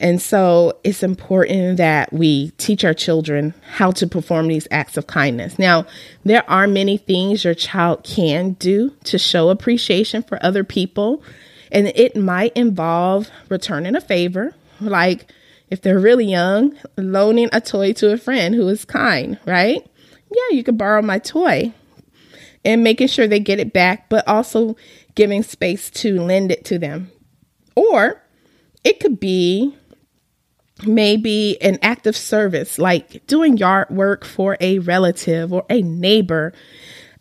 And 0.00 0.20
so 0.20 0.78
it's 0.84 1.02
important 1.02 1.78
that 1.78 2.12
we 2.12 2.50
teach 2.52 2.84
our 2.84 2.92
children 2.92 3.54
how 3.72 3.90
to 3.92 4.06
perform 4.06 4.48
these 4.48 4.68
acts 4.70 4.96
of 4.96 5.06
kindness. 5.06 5.58
Now, 5.58 5.86
there 6.24 6.48
are 6.50 6.66
many 6.66 6.98
things 6.98 7.44
your 7.44 7.54
child 7.54 8.04
can 8.04 8.52
do 8.52 8.90
to 9.04 9.18
show 9.18 9.48
appreciation 9.48 10.22
for 10.22 10.38
other 10.44 10.62
people, 10.62 11.22
and 11.72 11.86
it 11.88 12.16
might 12.16 12.54
involve 12.54 13.30
returning 13.48 13.96
a 13.96 14.00
favor, 14.00 14.54
like 14.80 15.32
if 15.70 15.82
they're 15.82 15.98
really 15.98 16.26
young, 16.26 16.76
loaning 16.96 17.48
a 17.52 17.60
toy 17.60 17.92
to 17.94 18.12
a 18.12 18.16
friend 18.18 18.54
who 18.54 18.68
is 18.68 18.84
kind, 18.84 19.38
right? 19.46 19.86
yeah, 20.30 20.56
you 20.56 20.62
could 20.62 20.78
borrow 20.78 21.02
my 21.02 21.18
toy 21.18 21.72
and 22.64 22.84
making 22.84 23.08
sure 23.08 23.26
they 23.26 23.40
get 23.40 23.60
it 23.60 23.72
back, 23.72 24.08
but 24.08 24.26
also 24.28 24.76
giving 25.14 25.42
space 25.42 25.90
to 25.90 26.20
lend 26.20 26.52
it 26.52 26.64
to 26.66 26.78
them. 26.78 27.10
Or 27.74 28.22
it 28.84 29.00
could 29.00 29.18
be 29.18 29.76
maybe 30.86 31.60
an 31.62 31.78
act 31.82 32.06
of 32.06 32.16
service, 32.16 32.78
like 32.78 33.26
doing 33.26 33.56
yard 33.56 33.90
work 33.90 34.24
for 34.24 34.56
a 34.60 34.78
relative 34.80 35.52
or 35.52 35.64
a 35.70 35.82
neighbor. 35.82 36.52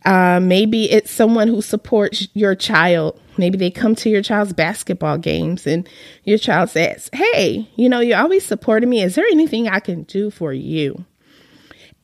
Uh, 0.08 0.40
maybe 0.40 0.90
it's 0.90 1.12
someone 1.12 1.50
who 1.50 1.62
supports 1.62 2.30
your 2.34 2.56
child. 2.56 3.20
Maybe 3.38 3.58
they 3.58 3.70
come 3.70 3.94
to 3.96 4.10
your 4.10 4.22
child's 4.22 4.54
basketball 4.54 5.18
games 5.18 5.68
and 5.68 5.88
your 6.24 6.38
child 6.38 6.70
says, 6.70 7.10
Hey, 7.12 7.70
you 7.76 7.90
know, 7.90 8.00
you're 8.00 8.18
always 8.18 8.46
supporting 8.46 8.90
me. 8.90 9.04
Is 9.04 9.16
there 9.16 9.26
anything 9.30 9.68
I 9.68 9.82
can 9.82 10.04
do 10.04 10.32
for 10.32 10.54
you? 10.54 11.04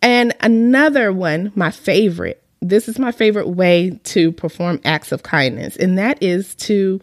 And 0.01 0.35
another 0.41 1.13
one, 1.13 1.53
my 1.55 1.71
favorite, 1.71 2.43
this 2.61 2.89
is 2.89 2.99
my 2.99 3.13
favorite 3.13 3.47
way 3.47 3.97
to 4.03 4.33
perform 4.33 4.81
acts 4.83 5.13
of 5.13 5.23
kindness, 5.23 5.77
and 5.77 5.97
that 5.97 6.21
is 6.21 6.55
to 6.55 6.99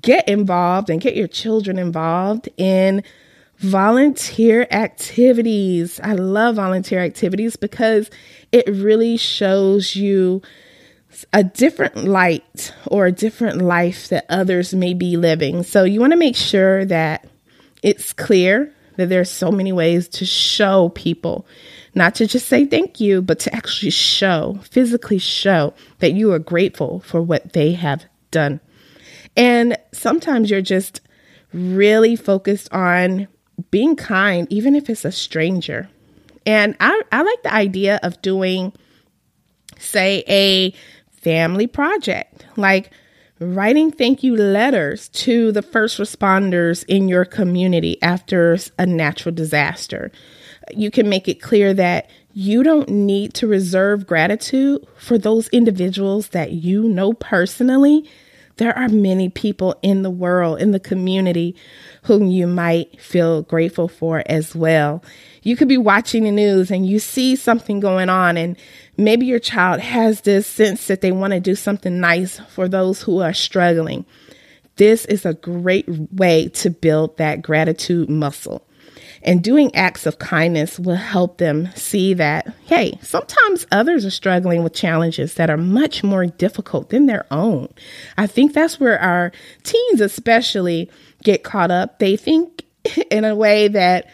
get 0.00 0.28
involved 0.28 0.88
and 0.88 1.00
get 1.00 1.16
your 1.16 1.26
children 1.26 1.80
involved 1.80 2.48
in 2.56 3.02
volunteer 3.58 4.68
activities. 4.70 5.98
I 6.02 6.12
love 6.12 6.56
volunteer 6.56 7.00
activities 7.00 7.56
because 7.56 8.08
it 8.52 8.66
really 8.68 9.16
shows 9.16 9.94
you 9.96 10.42
a 11.32 11.42
different 11.42 12.04
light 12.04 12.72
or 12.86 13.06
a 13.06 13.12
different 13.12 13.60
life 13.60 14.08
that 14.08 14.26
others 14.28 14.74
may 14.74 14.94
be 14.94 15.16
living. 15.16 15.62
So 15.62 15.84
you 15.84 16.00
want 16.00 16.12
to 16.12 16.18
make 16.18 16.36
sure 16.36 16.84
that 16.84 17.26
it's 17.82 18.12
clear 18.12 18.72
that 18.96 19.08
there's 19.08 19.30
so 19.30 19.50
many 19.50 19.72
ways 19.72 20.08
to 20.08 20.26
show 20.26 20.90
people 20.90 21.46
not 21.94 22.14
to 22.16 22.26
just 22.26 22.46
say 22.48 22.64
thank 22.64 23.00
you, 23.00 23.20
but 23.20 23.40
to 23.40 23.54
actually 23.54 23.90
show, 23.90 24.58
physically 24.62 25.18
show 25.18 25.74
that 25.98 26.12
you 26.12 26.32
are 26.32 26.38
grateful 26.38 27.00
for 27.00 27.20
what 27.20 27.52
they 27.52 27.72
have 27.72 28.04
done. 28.30 28.60
And 29.36 29.76
sometimes 29.92 30.50
you're 30.50 30.60
just 30.60 31.00
really 31.52 32.16
focused 32.16 32.72
on 32.72 33.28
being 33.70 33.96
kind, 33.96 34.46
even 34.50 34.74
if 34.74 34.88
it's 34.88 35.04
a 35.04 35.12
stranger. 35.12 35.88
And 36.48 36.76
I, 36.80 37.02
I 37.12 37.20
like 37.20 37.42
the 37.42 37.52
idea 37.52 38.00
of 38.02 38.22
doing 38.22 38.72
say 39.78 40.24
a 40.26 40.72
family 41.10 41.66
project 41.66 42.46
like 42.56 42.90
writing 43.38 43.92
thank 43.92 44.22
you 44.22 44.34
letters 44.34 45.10
to 45.10 45.52
the 45.52 45.60
first 45.60 45.98
responders 45.98 46.86
in 46.88 47.06
your 47.06 47.26
community 47.26 48.00
after 48.02 48.56
a 48.78 48.86
natural 48.86 49.34
disaster. 49.34 50.10
You 50.74 50.90
can 50.90 51.10
make 51.10 51.28
it 51.28 51.42
clear 51.42 51.74
that 51.74 52.08
you 52.32 52.62
don't 52.62 52.88
need 52.88 53.34
to 53.34 53.46
reserve 53.46 54.06
gratitude 54.06 54.86
for 54.96 55.18
those 55.18 55.48
individuals 55.48 56.28
that 56.28 56.52
you 56.52 56.84
know 56.84 57.12
personally. 57.12 58.08
There 58.58 58.76
are 58.76 58.88
many 58.88 59.28
people 59.28 59.76
in 59.82 60.02
the 60.02 60.10
world, 60.10 60.60
in 60.60 60.72
the 60.72 60.80
community, 60.80 61.56
whom 62.02 62.26
you 62.26 62.46
might 62.46 63.00
feel 63.00 63.42
grateful 63.42 63.88
for 63.88 64.22
as 64.26 64.54
well. 64.54 65.02
You 65.42 65.56
could 65.56 65.68
be 65.68 65.78
watching 65.78 66.24
the 66.24 66.30
news 66.30 66.70
and 66.70 66.86
you 66.86 66.98
see 66.98 67.36
something 67.36 67.80
going 67.80 68.08
on, 68.08 68.36
and 68.36 68.56
maybe 68.96 69.26
your 69.26 69.38
child 69.38 69.80
has 69.80 70.20
this 70.20 70.46
sense 70.46 70.88
that 70.88 71.00
they 71.00 71.12
want 71.12 71.32
to 71.32 71.40
do 71.40 71.54
something 71.54 72.00
nice 72.00 72.40
for 72.50 72.68
those 72.68 73.02
who 73.02 73.20
are 73.20 73.32
struggling. 73.32 74.04
This 74.76 75.04
is 75.06 75.24
a 75.24 75.34
great 75.34 75.88
way 75.88 76.48
to 76.48 76.70
build 76.70 77.16
that 77.16 77.42
gratitude 77.42 78.10
muscle. 78.10 78.67
And 79.28 79.44
doing 79.44 79.74
acts 79.74 80.06
of 80.06 80.18
kindness 80.18 80.78
will 80.78 80.96
help 80.96 81.36
them 81.36 81.68
see 81.74 82.14
that, 82.14 82.50
hey, 82.64 82.98
sometimes 83.02 83.66
others 83.70 84.06
are 84.06 84.10
struggling 84.10 84.62
with 84.64 84.72
challenges 84.72 85.34
that 85.34 85.50
are 85.50 85.58
much 85.58 86.02
more 86.02 86.24
difficult 86.24 86.88
than 86.88 87.04
their 87.04 87.26
own. 87.30 87.68
I 88.16 88.26
think 88.26 88.54
that's 88.54 88.80
where 88.80 88.98
our 88.98 89.32
teens, 89.64 90.00
especially, 90.00 90.90
get 91.24 91.44
caught 91.44 91.70
up. 91.70 91.98
They 91.98 92.16
think 92.16 92.64
in 93.10 93.26
a 93.26 93.34
way 93.34 93.68
that 93.68 94.10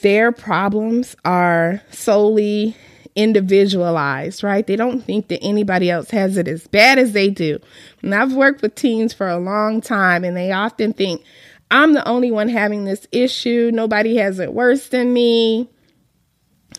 their 0.00 0.32
problems 0.32 1.14
are 1.26 1.82
solely 1.90 2.74
individualized, 3.16 4.42
right? 4.42 4.66
They 4.66 4.76
don't 4.76 5.02
think 5.02 5.28
that 5.28 5.42
anybody 5.42 5.90
else 5.90 6.10
has 6.12 6.38
it 6.38 6.48
as 6.48 6.66
bad 6.66 6.98
as 6.98 7.12
they 7.12 7.28
do. 7.28 7.58
And 8.00 8.14
I've 8.14 8.32
worked 8.32 8.62
with 8.62 8.76
teens 8.76 9.12
for 9.12 9.28
a 9.28 9.38
long 9.38 9.82
time, 9.82 10.24
and 10.24 10.34
they 10.34 10.52
often 10.52 10.94
think, 10.94 11.22
I'm 11.70 11.92
the 11.92 12.06
only 12.08 12.30
one 12.30 12.48
having 12.48 12.84
this 12.84 13.06
issue. 13.12 13.70
Nobody 13.72 14.16
has 14.16 14.38
it 14.38 14.52
worse 14.52 14.88
than 14.88 15.12
me. 15.12 15.68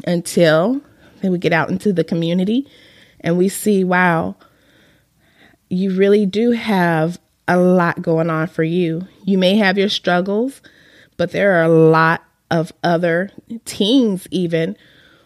Until 0.06 0.82
then, 1.22 1.32
we 1.32 1.38
get 1.38 1.54
out 1.54 1.70
into 1.70 1.92
the 1.92 2.04
community 2.04 2.68
and 3.20 3.38
we 3.38 3.50
see, 3.50 3.84
wow, 3.84 4.36
you 5.70 5.96
really 5.96 6.26
do 6.26 6.52
have 6.52 7.20
a 7.48 7.58
lot 7.58 8.02
going 8.02 8.30
on 8.30 8.48
for 8.48 8.64
you. 8.64 9.08
You 9.24 9.38
may 9.38 9.56
have 9.56 9.78
your 9.78 9.90
struggles, 9.90 10.62
but 11.18 11.32
there 11.32 11.60
are 11.60 11.64
a 11.64 11.70
lot 11.70 12.24
of 12.52 12.72
other 12.84 13.32
teens, 13.66 14.28
even 14.32 14.78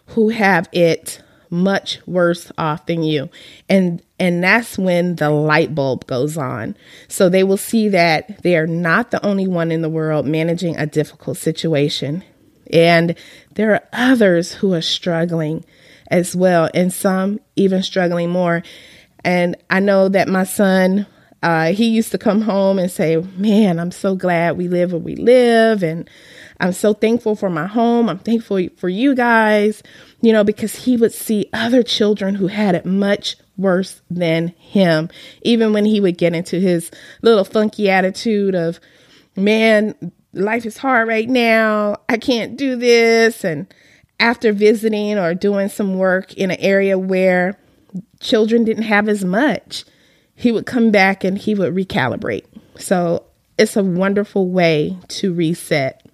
who 0.06 0.30
have 0.30 0.68
it 0.72 1.22
much 1.52 2.00
worse 2.06 2.50
off 2.56 2.86
than 2.86 3.02
you. 3.02 3.28
And 3.68 4.02
and 4.18 4.42
that's 4.42 4.78
when 4.78 5.16
the 5.16 5.30
light 5.30 5.74
bulb 5.74 6.06
goes 6.06 6.38
on. 6.38 6.76
So 7.08 7.28
they 7.28 7.44
will 7.44 7.56
see 7.56 7.88
that 7.90 8.42
they 8.42 8.56
are 8.56 8.66
not 8.66 9.10
the 9.10 9.24
only 9.24 9.46
one 9.46 9.70
in 9.70 9.82
the 9.82 9.88
world 9.88 10.26
managing 10.26 10.76
a 10.76 10.86
difficult 10.86 11.36
situation. 11.36 12.24
And 12.72 13.16
there 13.54 13.72
are 13.74 13.82
others 13.92 14.54
who 14.54 14.72
are 14.72 14.82
struggling 14.82 15.64
as 16.08 16.34
well, 16.34 16.70
and 16.74 16.92
some 16.92 17.40
even 17.56 17.82
struggling 17.82 18.30
more. 18.30 18.62
And 19.24 19.56
I 19.68 19.80
know 19.80 20.08
that 20.08 20.28
my 20.28 20.44
son, 20.44 21.06
uh, 21.42 21.72
he 21.72 21.88
used 21.88 22.12
to 22.12 22.18
come 22.18 22.40
home 22.40 22.78
and 22.78 22.90
say, 22.90 23.16
Man, 23.16 23.78
I'm 23.78 23.92
so 23.92 24.14
glad 24.14 24.56
we 24.56 24.68
live 24.68 24.92
where 24.92 25.00
we 25.00 25.16
live. 25.16 25.82
And 25.82 26.08
I'm 26.60 26.72
so 26.72 26.92
thankful 26.92 27.34
for 27.34 27.50
my 27.50 27.66
home. 27.66 28.08
I'm 28.08 28.18
thankful 28.18 28.68
for 28.76 28.88
you 28.88 29.14
guys, 29.14 29.82
you 30.20 30.32
know, 30.32 30.44
because 30.44 30.74
he 30.74 30.96
would 30.96 31.12
see 31.12 31.48
other 31.52 31.82
children 31.82 32.34
who 32.34 32.46
had 32.46 32.74
it 32.74 32.86
much 32.86 33.36
worse 33.56 34.00
than 34.10 34.48
him. 34.58 35.08
Even 35.42 35.72
when 35.72 35.84
he 35.84 36.00
would 36.00 36.18
get 36.18 36.34
into 36.34 36.60
his 36.60 36.90
little 37.22 37.44
funky 37.44 37.90
attitude 37.90 38.54
of, 38.54 38.80
man, 39.36 39.94
life 40.32 40.64
is 40.66 40.78
hard 40.78 41.08
right 41.08 41.28
now. 41.28 41.96
I 42.08 42.16
can't 42.18 42.56
do 42.56 42.76
this. 42.76 43.44
And 43.44 43.72
after 44.20 44.52
visiting 44.52 45.18
or 45.18 45.34
doing 45.34 45.68
some 45.68 45.98
work 45.98 46.34
in 46.34 46.50
an 46.50 46.60
area 46.60 46.98
where 46.98 47.58
children 48.20 48.64
didn't 48.64 48.84
have 48.84 49.08
as 49.08 49.24
much, 49.24 49.84
he 50.34 50.52
would 50.52 50.66
come 50.66 50.90
back 50.90 51.24
and 51.24 51.36
he 51.36 51.54
would 51.54 51.74
recalibrate. 51.74 52.46
So 52.76 53.24
it's 53.58 53.76
a 53.76 53.84
wonderful 53.84 54.48
way 54.48 54.96
to 55.08 55.34
reset. 55.34 56.06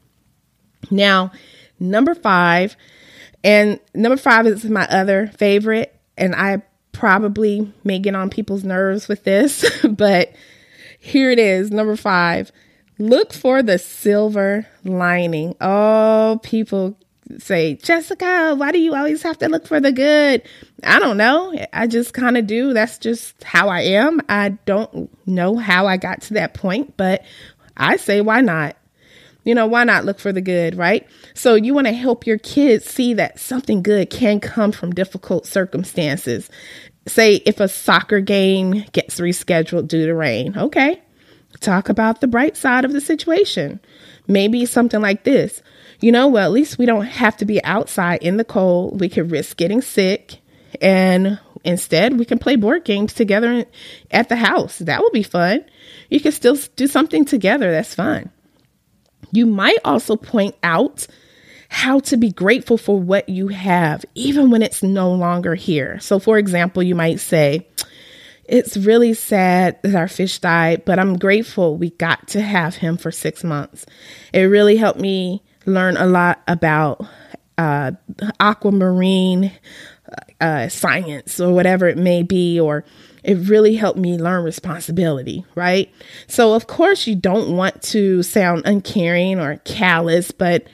Now, 0.91 1.33
number 1.79 2.14
five, 2.14 2.77
and 3.45 3.81
number 3.95 4.17
five 4.17 4.47
is 4.47 4.64
my 4.64 4.87
other 4.87 5.29
favorite, 5.29 5.95
and 6.17 6.35
I 6.35 6.62
probably 6.93 7.73
may 7.85 7.99
get 7.99 8.14
on 8.14 8.31
people's 8.31 8.64
nerves 8.64 9.09
with 9.09 9.25
this, 9.25 9.64
but 9.88 10.33
here 10.99 11.31
it 11.31 11.38
is. 11.38 11.71
Number 11.71 11.97
five, 11.97 12.51
look 12.99 13.33
for 13.33 13.62
the 13.62 13.79
silver 13.79 14.67
lining. 14.85 15.55
Oh, 15.61 16.41
people 16.43 16.99
say, 17.38 17.75
Jessica, 17.75 18.55
why 18.57 18.73
do 18.73 18.79
you 18.79 18.95
always 18.95 19.23
have 19.23 19.38
to 19.38 19.49
look 19.49 19.67
for 19.67 19.81
the 19.81 19.93
good? 19.93 20.43
I 20.83 20.99
don't 20.99 21.17
know. 21.17 21.55
I 21.73 21.87
just 21.87 22.14
kind 22.14 22.37
of 22.37 22.47
do. 22.47 22.73
That's 22.73 22.99
just 22.99 23.43
how 23.45 23.69
I 23.69 23.83
am. 23.83 24.21
I 24.29 24.51
don't 24.67 25.11
know 25.27 25.57
how 25.57 25.87
I 25.87 25.99
got 25.99 26.23
to 26.23 26.35
that 26.35 26.55
point, 26.55 26.97
but 26.97 27.25
I 27.77 27.97
say, 27.97 28.21
why 28.21 28.41
not? 28.41 28.77
You 29.49 29.55
know, 29.55 29.65
why 29.65 29.85
not 29.85 30.05
look 30.05 30.19
for 30.19 30.31
the 30.31 30.43
good, 30.43 30.75
right? 30.75 31.07
So 31.33 31.55
you 31.55 31.73
want 31.73 31.87
to 31.87 31.95
help 31.95 32.27
your 32.27 32.37
kids 32.37 32.85
see 32.85 33.15
that 33.15 33.41
something 33.41 33.83
good 33.83 34.11
can 34.11 34.41
come 34.41 34.73
from 34.73 34.93
difficult 34.93 35.47
circumstances. 35.47 36.51
Say 37.07 37.37
if 37.47 37.59
a 37.59 37.67
soccer 37.67 38.21
game 38.21 38.85
gets 38.93 39.19
rescheduled 39.19 39.89
due 39.89 40.05
to 40.05 40.13
rain, 40.13 40.55
okay, 40.55 41.01
talk 41.61 41.89
about 41.89 42.21
the 42.21 42.27
bright 42.27 42.59
side 42.59 42.85
of 42.85 42.93
the 42.93 43.01
situation. 43.01 43.81
Maybe 44.27 44.67
something 44.67 45.01
like 45.01 45.25
this. 45.25 45.63
You 46.01 46.13
know, 46.13 46.29
well, 46.29 46.45
at 46.45 46.53
least 46.53 46.77
we 46.77 46.85
don't 46.85 47.07
have 47.07 47.39
to 47.39 47.47
be 47.47 47.65
outside 47.65 48.23
in 48.23 48.37
the 48.37 48.45
cold. 48.45 49.01
We 49.01 49.09
could 49.09 49.31
risk 49.31 49.57
getting 49.57 49.81
sick 49.81 50.43
and 50.83 51.41
instead 51.65 52.19
we 52.19 52.27
can 52.27 52.39
play 52.39 52.57
board 52.57 52.85
games 52.85 53.15
together 53.15 53.65
at 54.11 54.29
the 54.29 54.37
house. 54.37 54.79
That 54.81 55.01
will 55.01 55.11
be 55.11 55.23
fun. 55.23 55.65
You 56.11 56.21
can 56.21 56.33
still 56.33 56.59
do 56.77 56.87
something 56.87 57.25
together. 57.25 57.71
That's 57.71 57.95
fun. 57.95 58.31
You 59.33 59.47
might 59.47 59.79
also 59.85 60.17
point 60.17 60.55
out 60.63 61.07
how 61.69 62.01
to 62.01 62.17
be 62.17 62.33
grateful 62.33 62.79
for 62.79 62.99
what 62.99 63.29
you 63.29 63.49
have, 63.49 64.05
even 64.15 64.51
when 64.51 64.63
it's 64.63 64.83
no 64.83 65.13
longer 65.13 65.55
here. 65.55 66.01
So, 66.01 66.19
for 66.19 66.39
example, 66.39 66.83
you 66.83 66.95
might 66.95 67.21
say, 67.21 67.67
It's 68.45 68.77
really 68.77 69.13
sad 69.13 69.79
that 69.83 69.95
our 69.95 70.09
fish 70.09 70.39
died, 70.39 70.85
but 70.87 70.99
I'm 70.99 71.19
grateful 71.19 71.77
we 71.77 71.91
got 71.91 72.29
to 72.29 72.41
have 72.41 72.77
him 72.77 72.97
for 72.97 73.11
six 73.11 73.45
months. 73.45 73.85
It 74.33 74.43
really 74.45 74.77
helped 74.77 75.01
me 75.01 75.43
learn 75.67 75.99
a 75.99 76.07
lot 76.07 76.41
about 76.49 77.07
uh, 77.59 77.93
aquamarine 78.41 79.53
uh, 80.41 80.69
science 80.69 81.39
or 81.41 81.53
whatever 81.53 81.87
it 81.87 81.99
may 81.99 82.23
be, 82.23 82.59
or 82.59 82.85
it 83.29 83.47
really 83.47 83.77
helped 83.77 83.99
me 83.99 84.17
learn 84.17 84.43
responsibility, 84.43 85.45
right? 85.55 85.93
So, 86.29 86.55
of 86.55 86.67
course, 86.67 87.07
you 87.07 87.14
don't 87.14 87.55
want 87.55 87.83
to 87.83 88.23
sound 88.23 88.62
uncaring 88.64 89.38
or 89.38 89.59
callous, 89.67 90.31
but 90.31 90.67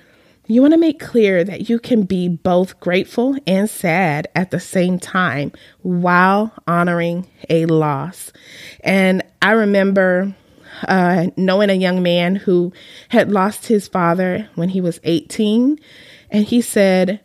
you 0.47 0.61
want 0.61 0.73
to 0.73 0.79
make 0.79 1.01
clear 1.01 1.43
that 1.43 1.69
you 1.69 1.81
can 1.81 2.05
be 2.05 2.29
both 2.29 2.79
grateful 2.79 3.37
and 3.45 3.69
sad 3.69 4.29
at 4.37 4.53
the 4.53 4.61
same 4.61 5.01
time 5.01 5.51
while 5.83 6.53
honoring 6.69 7.27
a 7.51 7.67
loss. 7.67 8.33
And 8.83 9.25
I 9.43 9.51
remember 9.51 10.37
uh, 10.87 11.27
knowing 11.37 11.71
a 11.71 11.75
young 11.75 12.05
man 12.05 12.37
who 12.37 12.73
had 13.09 13.33
lost 13.33 13.67
his 13.67 13.89
father 13.89 14.49
when 14.55 14.69
he 14.69 14.81
was 14.81 15.01
18, 15.03 15.77
and 16.31 16.45
he 16.45 16.61
said, 16.61 17.19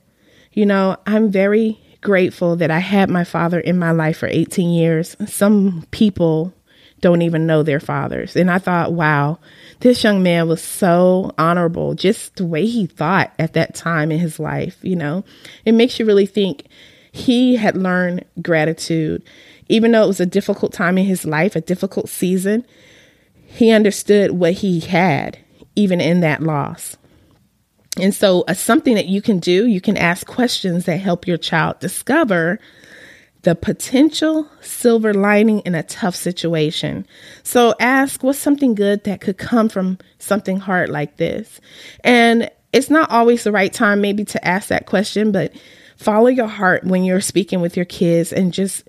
You 0.53 0.65
know, 0.65 0.97
I'm 1.05 1.29
very 1.29 1.79
grateful 2.01 2.55
that 2.57 2.71
I 2.71 2.79
had 2.79 3.09
my 3.09 3.23
father 3.23 3.59
in 3.59 3.77
my 3.77 3.91
life 3.91 4.17
for 4.17 4.27
18 4.27 4.69
years. 4.69 5.15
Some 5.27 5.85
people 5.91 6.53
don't 7.01 7.21
even 7.21 7.45
know 7.45 7.63
their 7.63 7.79
fathers. 7.79 8.35
And 8.35 8.51
I 8.51 8.57
thought, 8.57 8.93
wow, 8.93 9.39
this 9.79 10.03
young 10.03 10.21
man 10.21 10.47
was 10.47 10.61
so 10.61 11.33
honorable, 11.37 11.95
just 11.95 12.35
the 12.35 12.45
way 12.45 12.65
he 12.65 12.85
thought 12.87 13.31
at 13.39 13.53
that 13.53 13.75
time 13.75 14.11
in 14.11 14.19
his 14.19 14.39
life, 14.39 14.77
you 14.81 14.95
know. 14.95 15.23
It 15.65 15.73
makes 15.73 15.99
you 15.99 16.05
really 16.05 16.25
think 16.25 16.65
he 17.11 17.55
had 17.55 17.77
learned 17.77 18.25
gratitude. 18.41 19.23
Even 19.67 19.91
though 19.91 20.03
it 20.03 20.07
was 20.07 20.19
a 20.19 20.25
difficult 20.25 20.73
time 20.73 20.97
in 20.97 21.05
his 21.05 21.25
life, 21.25 21.55
a 21.55 21.61
difficult 21.61 22.09
season, 22.09 22.65
he 23.45 23.71
understood 23.71 24.31
what 24.31 24.53
he 24.53 24.79
had, 24.79 25.39
even 25.75 26.01
in 26.01 26.19
that 26.21 26.41
loss. 26.41 26.97
And 28.01 28.13
so, 28.13 28.43
uh, 28.47 28.53
something 28.53 28.95
that 28.95 29.07
you 29.07 29.21
can 29.21 29.39
do, 29.39 29.67
you 29.67 29.81
can 29.81 29.97
ask 29.97 30.25
questions 30.25 30.85
that 30.85 30.97
help 30.97 31.27
your 31.27 31.37
child 31.37 31.79
discover 31.79 32.59
the 33.43 33.55
potential 33.55 34.49
silver 34.59 35.13
lining 35.13 35.59
in 35.61 35.73
a 35.73 35.83
tough 35.83 36.15
situation. 36.15 37.05
So, 37.43 37.73
ask 37.79 38.23
what's 38.23 38.39
something 38.39 38.75
good 38.75 39.03
that 39.05 39.21
could 39.21 39.37
come 39.37 39.69
from 39.69 39.97
something 40.17 40.57
hard 40.59 40.89
like 40.89 41.17
this. 41.17 41.61
And 42.03 42.49
it's 42.73 42.89
not 42.89 43.09
always 43.09 43.43
the 43.43 43.51
right 43.51 43.73
time, 43.73 44.01
maybe, 44.01 44.25
to 44.25 44.47
ask 44.47 44.67
that 44.69 44.85
question, 44.85 45.31
but 45.31 45.53
follow 45.97 46.27
your 46.27 46.47
heart 46.47 46.83
when 46.83 47.03
you're 47.03 47.21
speaking 47.21 47.61
with 47.61 47.75
your 47.75 47.85
kids 47.85 48.31
and 48.31 48.53
just 48.53 48.87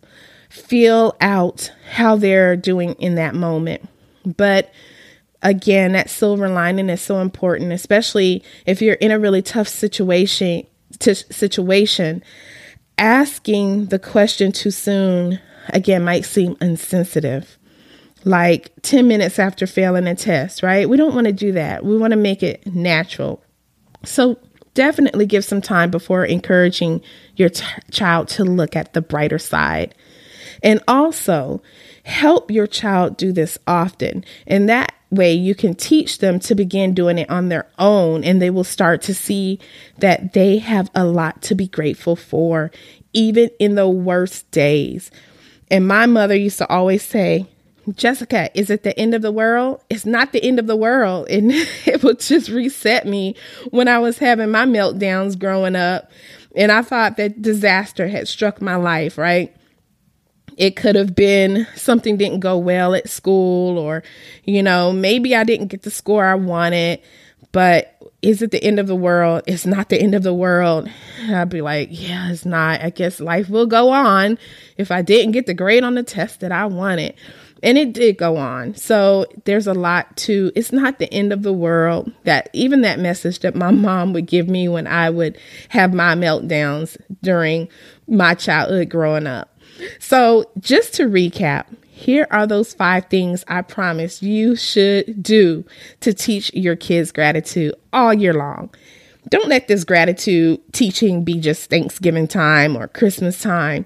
feel 0.49 1.17
out 1.21 1.73
how 1.91 2.17
they're 2.17 2.57
doing 2.57 2.95
in 2.95 3.15
that 3.15 3.35
moment. 3.35 3.89
But 4.25 4.73
again, 5.43 5.93
that 5.93 6.11
silver 6.11 6.49
lining 6.49 6.91
is 6.91 7.01
so 7.01 7.21
important, 7.21 7.73
especially 7.73 8.43
if 8.67 8.83
you're 8.83 8.95
in 8.95 9.11
a 9.11 9.19
really 9.19 9.43
tough 9.43 9.69
situation. 9.69 10.67
T- 10.99 11.15
situation, 11.15 12.23
asking 12.99 13.87
the 13.87 13.99
question 13.99 14.51
too 14.53 14.73
soon 14.73 15.41
again 15.69 16.05
might 16.05 16.25
seem 16.25 16.57
insensitive. 16.61 17.59
Like 18.25 18.71
10 18.83 19.09
minutes 19.09 19.39
after 19.39 19.67
failing 19.67 20.07
a 20.07 20.15
test, 20.15 20.63
right? 20.63 20.89
We 20.89 20.97
don't 20.97 21.15
want 21.15 21.27
to 21.27 21.33
do 21.33 21.53
that. 21.53 21.85
We 21.85 21.97
want 21.97 22.11
to 22.11 22.19
make 22.19 22.43
it 22.43 22.67
natural. 22.67 23.43
So 24.05 24.39
definitely 24.75 25.27
give 25.27 25.45
some 25.45 25.63
time 25.63 25.91
before 25.91 26.25
encouraging 26.25 27.01
your 27.37 27.49
t- 27.49 27.65
child 27.91 28.29
to 28.29 28.45
look 28.45 28.77
at 28.77 28.93
the 28.93 29.01
brighter 29.01 29.39
side. 29.39 29.95
And 30.63 30.83
also 30.89 31.63
help 32.05 32.51
your 32.51 32.67
child 32.67 33.17
do 33.17 33.33
this 33.33 33.59
often. 33.67 34.25
And 34.47 34.69
that 34.69 34.95
way 35.11 35.33
you 35.33 35.55
can 35.55 35.75
teach 35.75 36.19
them 36.19 36.39
to 36.39 36.55
begin 36.55 36.95
doing 36.95 37.19
it 37.19 37.29
on 37.29 37.49
their 37.49 37.67
own 37.79 38.23
and 38.23 38.41
they 38.41 38.51
will 38.51 38.65
start 38.65 39.03
to 39.03 39.15
see 39.15 39.59
that 39.99 40.33
they 40.33 40.59
have 40.59 40.91
a 40.95 41.05
lot 41.05 41.43
to 41.43 41.55
be 41.55 41.67
grateful 41.67 42.17
for, 42.17 42.71
even 43.13 43.51
in 43.59 43.75
the 43.75 43.89
worst 43.89 44.51
days. 44.51 45.11
And 45.71 45.87
my 45.87 46.07
mother 46.07 46.35
used 46.35 46.59
to 46.59 46.69
always 46.69 47.05
say, 47.05 47.47
Jessica, 47.97 48.51
is 48.59 48.71
it 48.71 48.83
the 48.83 48.99
end 48.99 49.15
of 49.15 49.23
the 49.23 49.33
world? 49.33 49.83
It's 49.89 50.07
not 50.07 50.33
the 50.33 50.43
end 50.45 50.59
of 50.59 50.67
the 50.67 50.77
world. 50.77 51.29
And 51.29 51.51
it 51.87 52.03
would 52.03 52.21
just 52.21 52.49
reset 52.49 53.07
me 53.07 53.35
when 53.71 53.89
I 53.89 53.99
was 53.99 54.19
having 54.19 54.51
my 54.51 54.65
meltdowns 54.65 55.39
growing 55.39 55.77
up. 55.77 56.11
And 56.55 56.73
I 56.73 56.83
thought 56.83 57.17
that 57.17 57.43
disaster 57.43 58.09
had 58.09 58.29
struck 58.29 58.61
my 58.61 58.77
life, 58.77 59.17
right? 59.17 59.55
It 60.61 60.77
could 60.77 60.95
have 60.95 61.15
been 61.15 61.67
something 61.75 62.19
didn't 62.19 62.41
go 62.41 62.59
well 62.59 62.95
at 62.95 63.09
school, 63.09 63.79
or, 63.79 64.03
you 64.45 64.63
know, 64.63 64.93
maybe 64.93 65.35
I 65.35 65.43
didn't 65.43 65.69
get 65.69 65.85
the 65.85 65.91
score 65.91 66.23
I 66.23 66.35
wanted, 66.35 67.01
but 67.51 67.97
is 68.21 68.43
it 68.43 68.51
the 68.51 68.63
end 68.63 68.79
of 68.79 68.87
the 68.87 68.95
world? 68.95 69.43
It's 69.47 69.65
not 69.65 69.89
the 69.89 69.99
end 69.99 70.15
of 70.15 70.23
the 70.23 70.35
world. 70.35 70.91
I'd 71.31 71.49
be 71.49 71.63
like, 71.63 71.89
yeah, 71.91 72.31
it's 72.31 72.45
not. 72.45 72.83
I 72.83 72.91
guess 72.91 73.21
life 73.21 73.49
will 73.49 73.65
go 73.65 73.91
on 73.91 74.39
if 74.77 74.91
I 74.91 75.01
didn't 75.01 75.33
get 75.33 75.47
the 75.47 75.55
grade 75.55 75.83
on 75.83 75.95
the 75.95 76.03
test 76.03 76.41
that 76.41 76.53
I 76.53 76.67
wanted. 76.67 77.15
And 77.63 77.79
it 77.79 77.95
did 77.95 78.19
go 78.19 78.37
on. 78.37 78.75
So 78.75 79.25
there's 79.47 79.67
a 79.67 79.73
lot 79.73 80.15
to 80.19 80.53
it's 80.55 80.73
not 80.73 80.99
the 80.99 81.11
end 81.11 81.33
of 81.33 81.43
the 81.43 81.53
world 81.55 82.13
that 82.25 82.51
even 82.53 82.83
that 82.83 82.99
message 82.99 83.39
that 83.41 83.55
my 83.55 83.71
mom 83.71 84.13
would 84.13 84.27
give 84.27 84.47
me 84.47 84.69
when 84.69 84.87
I 84.87 85.09
would 85.09 85.39
have 85.71 85.95
my 85.95 86.15
meltdowns 86.15 86.99
during 87.23 87.69
my 88.07 88.35
childhood 88.35 88.91
growing 88.91 89.27
up. 89.27 89.50
So 89.99 90.51
just 90.59 90.95
to 90.95 91.05
recap, 91.05 91.67
here 91.91 92.27
are 92.31 92.47
those 92.47 92.73
five 92.73 93.07
things 93.07 93.45
I 93.47 93.63
promise 93.63 94.23
you 94.23 94.57
should 94.57 95.23
do 95.23 95.65
to 96.01 96.15
teach 96.15 96.53
your 96.55 96.77
kids 96.77 97.13
gratitude 97.13 97.75
all 97.93 98.15
year 98.15 98.33
long. 98.33 98.71
Don't 99.29 99.49
let 99.49 99.69
this 99.69 99.85
gratitude 99.85 100.61
teaching 100.73 101.25
be 101.25 101.39
just 101.39 101.69
Thanksgiving 101.69 102.27
time 102.27 102.75
or 102.75 102.89
Christmas 102.89 103.43
time. 103.43 103.85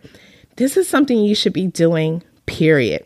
This 0.56 0.76
is 0.76 0.88
something 0.88 1.18
you 1.18 1.34
should 1.34 1.52
be 1.52 1.66
doing, 1.66 2.22
period. 2.46 3.04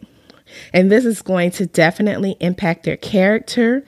And 0.74 0.92
this 0.92 1.04
is 1.04 1.22
going 1.22 1.52
to 1.52 1.66
definitely 1.66 2.36
impact 2.40 2.84
their 2.84 2.98
character 2.98 3.84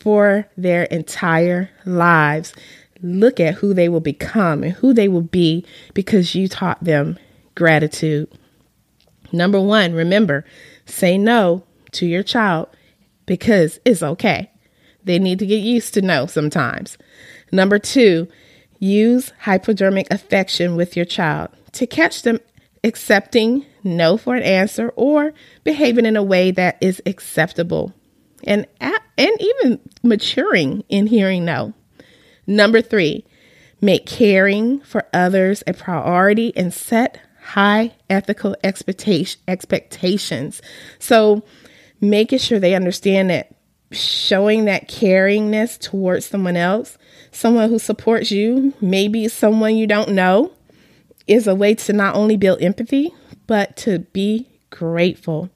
for 0.00 0.46
their 0.56 0.84
entire 0.84 1.70
lives. 1.86 2.52
Look 3.00 3.40
at 3.40 3.54
who 3.54 3.72
they 3.72 3.88
will 3.88 4.00
become 4.00 4.62
and 4.62 4.72
who 4.74 4.92
they 4.92 5.08
will 5.08 5.22
be 5.22 5.64
because 5.94 6.34
you 6.34 6.46
taught 6.46 6.84
them 6.84 7.18
gratitude. 7.54 8.30
Number 9.32 9.60
one, 9.60 9.92
remember, 9.94 10.44
say 10.86 11.16
no 11.18 11.64
to 11.92 12.06
your 12.06 12.22
child 12.22 12.68
because 13.26 13.80
it's 13.84 14.02
okay. 14.02 14.50
They 15.04 15.18
need 15.18 15.38
to 15.40 15.46
get 15.46 15.56
used 15.56 15.94
to 15.94 16.02
no 16.02 16.26
sometimes. 16.26 16.98
Number 17.50 17.78
two, 17.78 18.28
use 18.78 19.32
hypodermic 19.40 20.10
affection 20.10 20.76
with 20.76 20.96
your 20.96 21.04
child 21.04 21.50
to 21.72 21.86
catch 21.86 22.22
them 22.22 22.40
accepting 22.84 23.64
no 23.84 24.16
for 24.16 24.34
an 24.34 24.42
answer 24.42 24.88
or 24.96 25.32
behaving 25.64 26.06
in 26.06 26.16
a 26.16 26.22
way 26.22 26.50
that 26.50 26.78
is 26.80 27.00
acceptable 27.06 27.92
and 28.44 28.66
and 28.80 29.40
even 29.40 29.80
maturing 30.02 30.84
in 30.88 31.06
hearing 31.06 31.44
no. 31.44 31.74
Number 32.46 32.82
3, 32.82 33.24
make 33.80 34.06
caring 34.06 34.80
for 34.80 35.06
others 35.12 35.62
a 35.66 35.74
priority 35.74 36.52
and 36.56 36.72
set 36.72 37.20
high 37.42 37.92
ethical 38.08 38.56
expectation 38.62 39.40
expectations. 39.48 40.62
So 40.98 41.42
making 42.00 42.38
sure 42.38 42.58
they 42.58 42.74
understand 42.74 43.30
that 43.30 43.54
showing 43.90 44.64
that 44.64 44.88
caringness 44.88 45.78
towards 45.78 46.24
someone 46.26 46.56
else, 46.56 46.96
someone 47.30 47.68
who 47.68 47.78
supports 47.78 48.30
you, 48.30 48.72
maybe 48.80 49.28
someone 49.28 49.76
you 49.76 49.86
don't 49.86 50.10
know, 50.10 50.52
is 51.26 51.46
a 51.46 51.54
way 51.54 51.74
to 51.74 51.92
not 51.92 52.14
only 52.14 52.36
build 52.36 52.62
empathy, 52.62 53.12
but 53.46 53.76
to 53.76 53.98
be 53.98 54.48
grateful. 54.70 55.50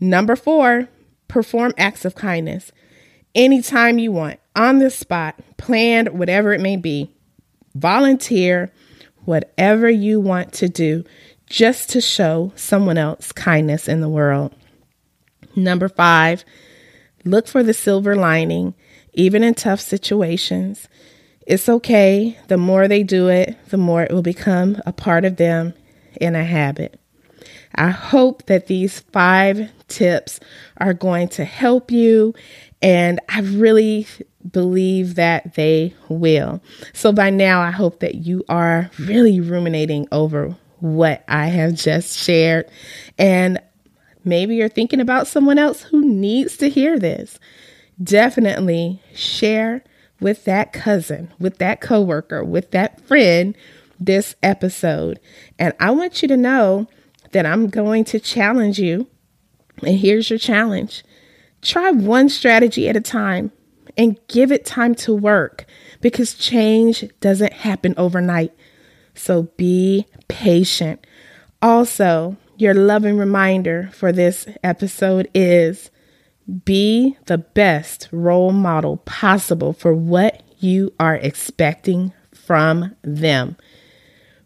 Number 0.00 0.34
four, 0.34 0.88
perform 1.28 1.72
acts 1.78 2.04
of 2.04 2.14
kindness 2.14 2.72
anytime 3.34 3.98
you 3.98 4.12
want, 4.12 4.40
on 4.54 4.78
the 4.78 4.90
spot, 4.90 5.38
planned, 5.56 6.18
whatever 6.18 6.52
it 6.52 6.60
may 6.60 6.76
be. 6.76 7.10
Volunteer, 7.74 8.72
whatever 9.24 9.88
you 9.88 10.20
want 10.20 10.52
to 10.54 10.68
do, 10.68 11.04
just 11.46 11.90
to 11.90 12.00
show 12.00 12.52
someone 12.56 12.98
else 12.98 13.32
kindness 13.32 13.88
in 13.88 14.00
the 14.00 14.08
world. 14.08 14.54
Number 15.54 15.88
five, 15.88 16.44
look 17.24 17.46
for 17.46 17.62
the 17.62 17.74
silver 17.74 18.16
lining, 18.16 18.74
even 19.12 19.42
in 19.42 19.54
tough 19.54 19.80
situations. 19.80 20.88
It's 21.46 21.68
okay. 21.68 22.38
The 22.48 22.56
more 22.56 22.88
they 22.88 23.02
do 23.02 23.28
it, 23.28 23.56
the 23.68 23.76
more 23.76 24.02
it 24.02 24.12
will 24.12 24.22
become 24.22 24.80
a 24.86 24.92
part 24.92 25.24
of 25.24 25.36
them 25.36 25.74
and 26.20 26.36
a 26.36 26.44
habit. 26.44 26.98
I 27.74 27.90
hope 27.90 28.46
that 28.46 28.66
these 28.66 29.00
five 29.00 29.70
tips 29.88 30.40
are 30.78 30.94
going 30.94 31.28
to 31.28 31.44
help 31.44 31.90
you, 31.90 32.34
and 32.80 33.20
I 33.28 33.40
really 33.40 34.06
believe 34.50 35.14
that 35.14 35.54
they 35.54 35.94
will. 36.08 36.62
So, 36.92 37.12
by 37.12 37.30
now, 37.30 37.60
I 37.60 37.70
hope 37.70 38.00
that 38.00 38.16
you 38.16 38.44
are 38.48 38.90
really 38.98 39.40
ruminating 39.40 40.08
over 40.12 40.56
what 40.80 41.24
I 41.28 41.46
have 41.46 41.74
just 41.74 42.18
shared, 42.18 42.68
and 43.18 43.60
maybe 44.24 44.56
you're 44.56 44.68
thinking 44.68 45.00
about 45.00 45.26
someone 45.26 45.58
else 45.58 45.82
who 45.82 46.04
needs 46.04 46.56
to 46.58 46.68
hear 46.68 46.98
this. 46.98 47.38
Definitely 48.02 49.00
share 49.14 49.84
with 50.20 50.44
that 50.44 50.72
cousin, 50.72 51.32
with 51.38 51.58
that 51.58 51.80
coworker, 51.80 52.42
with 52.44 52.70
that 52.70 53.00
friend 53.00 53.56
this 53.98 54.34
episode. 54.42 55.20
And 55.58 55.74
I 55.78 55.90
want 55.90 56.22
you 56.22 56.28
to 56.28 56.36
know 56.36 56.88
that 57.32 57.46
I'm 57.46 57.68
going 57.68 58.04
to 58.04 58.20
challenge 58.20 58.78
you. 58.78 59.08
And 59.82 59.98
here's 59.98 60.30
your 60.30 60.38
challenge 60.38 61.02
try 61.60 61.90
one 61.90 62.28
strategy 62.28 62.88
at 62.88 62.96
a 62.96 63.00
time 63.00 63.52
and 63.96 64.18
give 64.28 64.52
it 64.52 64.64
time 64.64 64.94
to 64.96 65.14
work 65.14 65.66
because 66.00 66.34
change 66.34 67.04
doesn't 67.20 67.52
happen 67.52 67.94
overnight. 67.96 68.52
So 69.14 69.44
be 69.56 70.06
patient. 70.28 71.06
Also, 71.60 72.36
your 72.56 72.74
loving 72.74 73.16
reminder 73.16 73.90
for 73.92 74.12
this 74.12 74.46
episode 74.62 75.28
is 75.34 75.90
be 76.64 77.16
the 77.26 77.38
best 77.38 78.08
role 78.12 78.52
model 78.52 78.98
possible 78.98 79.72
for 79.72 79.94
what 79.94 80.42
you 80.58 80.92
are 80.98 81.16
expecting 81.16 82.12
from 82.32 82.94
them. 83.02 83.56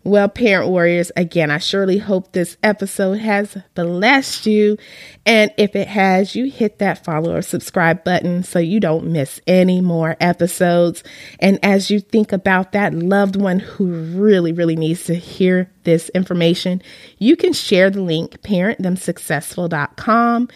Well, 0.07 0.29
parent 0.29 0.71
warriors, 0.71 1.11
again, 1.17 1.51
I 1.51 1.59
surely 1.59 1.99
hope 1.99 2.31
this 2.31 2.57
episode 2.63 3.19
has 3.19 3.59
blessed 3.75 4.47
you. 4.47 4.79
And 5.27 5.51
if 5.59 5.75
it 5.75 5.89
has, 5.89 6.37
you 6.37 6.49
hit 6.49 6.79
that 6.79 7.05
follow 7.05 7.35
or 7.35 7.43
subscribe 7.43 8.05
button 8.05 8.45
so 8.45 8.61
you 8.61 8.79
don't 8.79 9.09
miss 9.09 9.41
any 9.49 9.81
more 9.81 10.17
episodes. 10.21 11.03
And 11.41 11.59
as 11.61 11.91
you 11.91 11.99
think 11.99 12.31
about 12.31 12.71
that 12.71 12.95
loved 12.95 13.35
one 13.35 13.59
who 13.59 13.89
really, 13.89 14.53
really 14.53 14.77
needs 14.77 15.03
to 15.07 15.17
hear 15.17 15.73
this 15.83 16.09
information, 16.11 16.83
you 17.19 17.35
can 17.35 17.53
share 17.53 17.91
the 17.91 18.01
link 18.01 18.41
parentthemsuccessful.com 18.43 20.49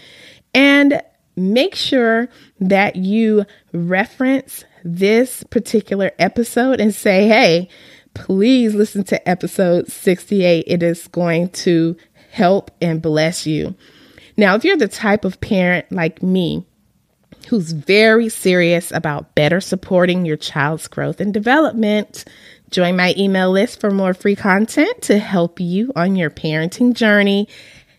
and 0.55 1.03
make 1.35 1.75
sure 1.75 2.29
that 2.61 2.95
you 2.95 3.45
reference 3.73 4.65
this 4.85 5.43
particular 5.51 6.13
episode 6.21 6.81
and 6.81 6.95
say, 6.95 7.27
hey, 7.27 7.69
please 8.15 8.75
listen 8.75 9.05
to 9.05 9.29
episode 9.29 9.91
68. 9.91 10.65
It 10.67 10.83
is 10.83 11.09
going 11.09 11.51
to 11.51 11.97
help 12.31 12.71
and 12.81 13.03
bless 13.03 13.47
you. 13.47 13.75
Now, 14.37 14.55
if 14.55 14.65
you're 14.65 14.77
the 14.77 14.89
type 14.89 15.25
of 15.25 15.41
parent 15.41 15.91
like 15.91 16.23
me 16.23 16.65
who's 17.49 17.73
very 17.73 18.29
serious 18.29 18.93
about 18.93 19.35
better 19.35 19.61
supporting 19.61 20.25
your 20.25 20.37
child's 20.37 20.87
growth 20.89 21.21
and 21.21 21.35
development. 21.35 22.25
Join 22.71 22.97
my 22.97 23.15
email 23.17 23.51
list 23.51 23.81
for 23.81 23.91
more 23.91 24.15
free 24.15 24.37
content 24.37 25.03
to 25.03 25.19
help 25.19 25.59
you 25.59 25.93
on 25.97 26.15
your 26.17 26.31
parenting 26.31 26.95
journey. 26.95 27.49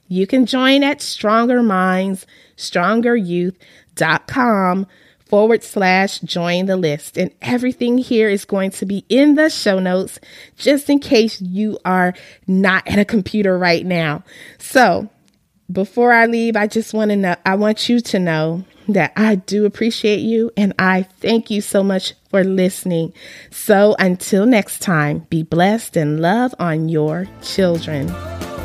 You 0.07 0.25
can 0.27 0.45
join 0.45 0.83
at 0.83 1.01
Stronger 1.01 1.63
Minds, 1.63 2.27
strongeryouth.com 2.57 4.87
forward 5.31 5.63
slash 5.63 6.19
join 6.19 6.65
the 6.65 6.75
list. 6.75 7.17
And 7.17 7.31
everything 7.41 7.97
here 7.97 8.27
is 8.27 8.43
going 8.43 8.71
to 8.71 8.85
be 8.85 9.05
in 9.07 9.35
the 9.35 9.49
show 9.49 9.79
notes 9.79 10.19
just 10.57 10.89
in 10.89 10.99
case 10.99 11.41
you 11.41 11.79
are 11.85 12.13
not 12.47 12.85
at 12.85 12.99
a 12.99 13.05
computer 13.05 13.57
right 13.57 13.85
now. 13.85 14.25
So 14.59 15.09
before 15.71 16.11
I 16.11 16.25
leave, 16.25 16.57
I 16.57 16.67
just 16.67 16.93
want 16.93 17.11
to 17.11 17.15
know, 17.15 17.35
I 17.45 17.55
want 17.55 17.87
you 17.87 18.01
to 18.01 18.19
know 18.19 18.65
that 18.89 19.13
I 19.15 19.35
do 19.35 19.65
appreciate 19.65 20.19
you 20.19 20.51
and 20.57 20.73
I 20.77 21.03
thank 21.03 21.49
you 21.49 21.61
so 21.61 21.81
much 21.81 22.13
for 22.29 22.43
listening. 22.43 23.13
So 23.51 23.95
until 23.99 24.45
next 24.45 24.79
time, 24.79 25.27
be 25.29 25.43
blessed 25.43 25.95
and 25.95 26.19
love 26.19 26.53
on 26.59 26.89
your 26.89 27.29
children. 27.41 28.09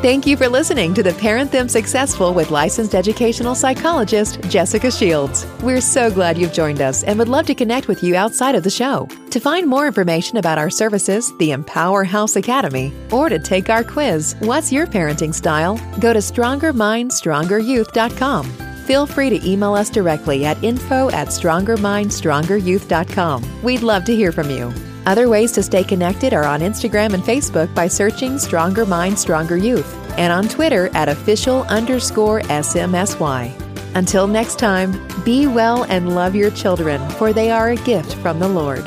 Thank 0.06 0.22
you 0.24 0.36
for 0.36 0.48
listening 0.48 0.94
to 0.94 1.02
the 1.02 1.14
Parent 1.14 1.50
Them 1.50 1.68
Successful 1.68 2.32
with 2.32 2.52
licensed 2.52 2.94
educational 2.94 3.56
psychologist 3.56 4.40
Jessica 4.42 4.88
Shields. 4.88 5.44
We're 5.64 5.80
so 5.80 6.12
glad 6.12 6.38
you've 6.38 6.52
joined 6.52 6.80
us 6.80 7.02
and 7.02 7.18
would 7.18 7.28
love 7.28 7.46
to 7.46 7.56
connect 7.56 7.88
with 7.88 8.04
you 8.04 8.14
outside 8.14 8.54
of 8.54 8.62
the 8.62 8.70
show. 8.70 9.08
To 9.30 9.40
find 9.40 9.66
more 9.66 9.88
information 9.88 10.36
about 10.36 10.58
our 10.58 10.70
services, 10.70 11.36
the 11.38 11.50
Empower 11.50 12.04
House 12.04 12.36
Academy, 12.36 12.92
or 13.10 13.28
to 13.28 13.40
take 13.40 13.68
our 13.68 13.82
quiz, 13.82 14.36
What's 14.38 14.70
Your 14.70 14.86
Parenting 14.86 15.34
Style? 15.34 15.76
go 15.98 16.12
to 16.12 16.20
StrongerMindStrongerYouth.com. 16.20 18.44
Feel 18.84 19.06
free 19.08 19.30
to 19.30 19.44
email 19.44 19.74
us 19.74 19.90
directly 19.90 20.44
at 20.44 20.62
info 20.62 21.10
at 21.10 21.30
StrongerMindStrongerYouth.com. 21.30 23.62
We'd 23.64 23.82
love 23.82 24.04
to 24.04 24.14
hear 24.14 24.30
from 24.30 24.50
you. 24.50 24.72
Other 25.06 25.28
ways 25.28 25.52
to 25.52 25.62
stay 25.62 25.84
connected 25.84 26.34
are 26.34 26.44
on 26.44 26.60
Instagram 26.60 27.14
and 27.14 27.22
Facebook 27.22 27.72
by 27.76 27.86
searching 27.86 28.38
Stronger 28.38 28.84
Mind, 28.84 29.16
Stronger 29.16 29.56
Youth, 29.56 29.94
and 30.18 30.32
on 30.32 30.48
Twitter 30.48 30.90
at 30.94 31.08
official 31.08 31.62
underscore 31.68 32.40
SMSY. 32.40 33.52
Until 33.94 34.26
next 34.26 34.58
time, 34.58 34.92
be 35.24 35.46
well 35.46 35.84
and 35.84 36.16
love 36.16 36.34
your 36.34 36.50
children, 36.50 37.08
for 37.10 37.32
they 37.32 37.52
are 37.52 37.70
a 37.70 37.76
gift 37.76 38.14
from 38.16 38.40
the 38.40 38.48
Lord. 38.48 38.84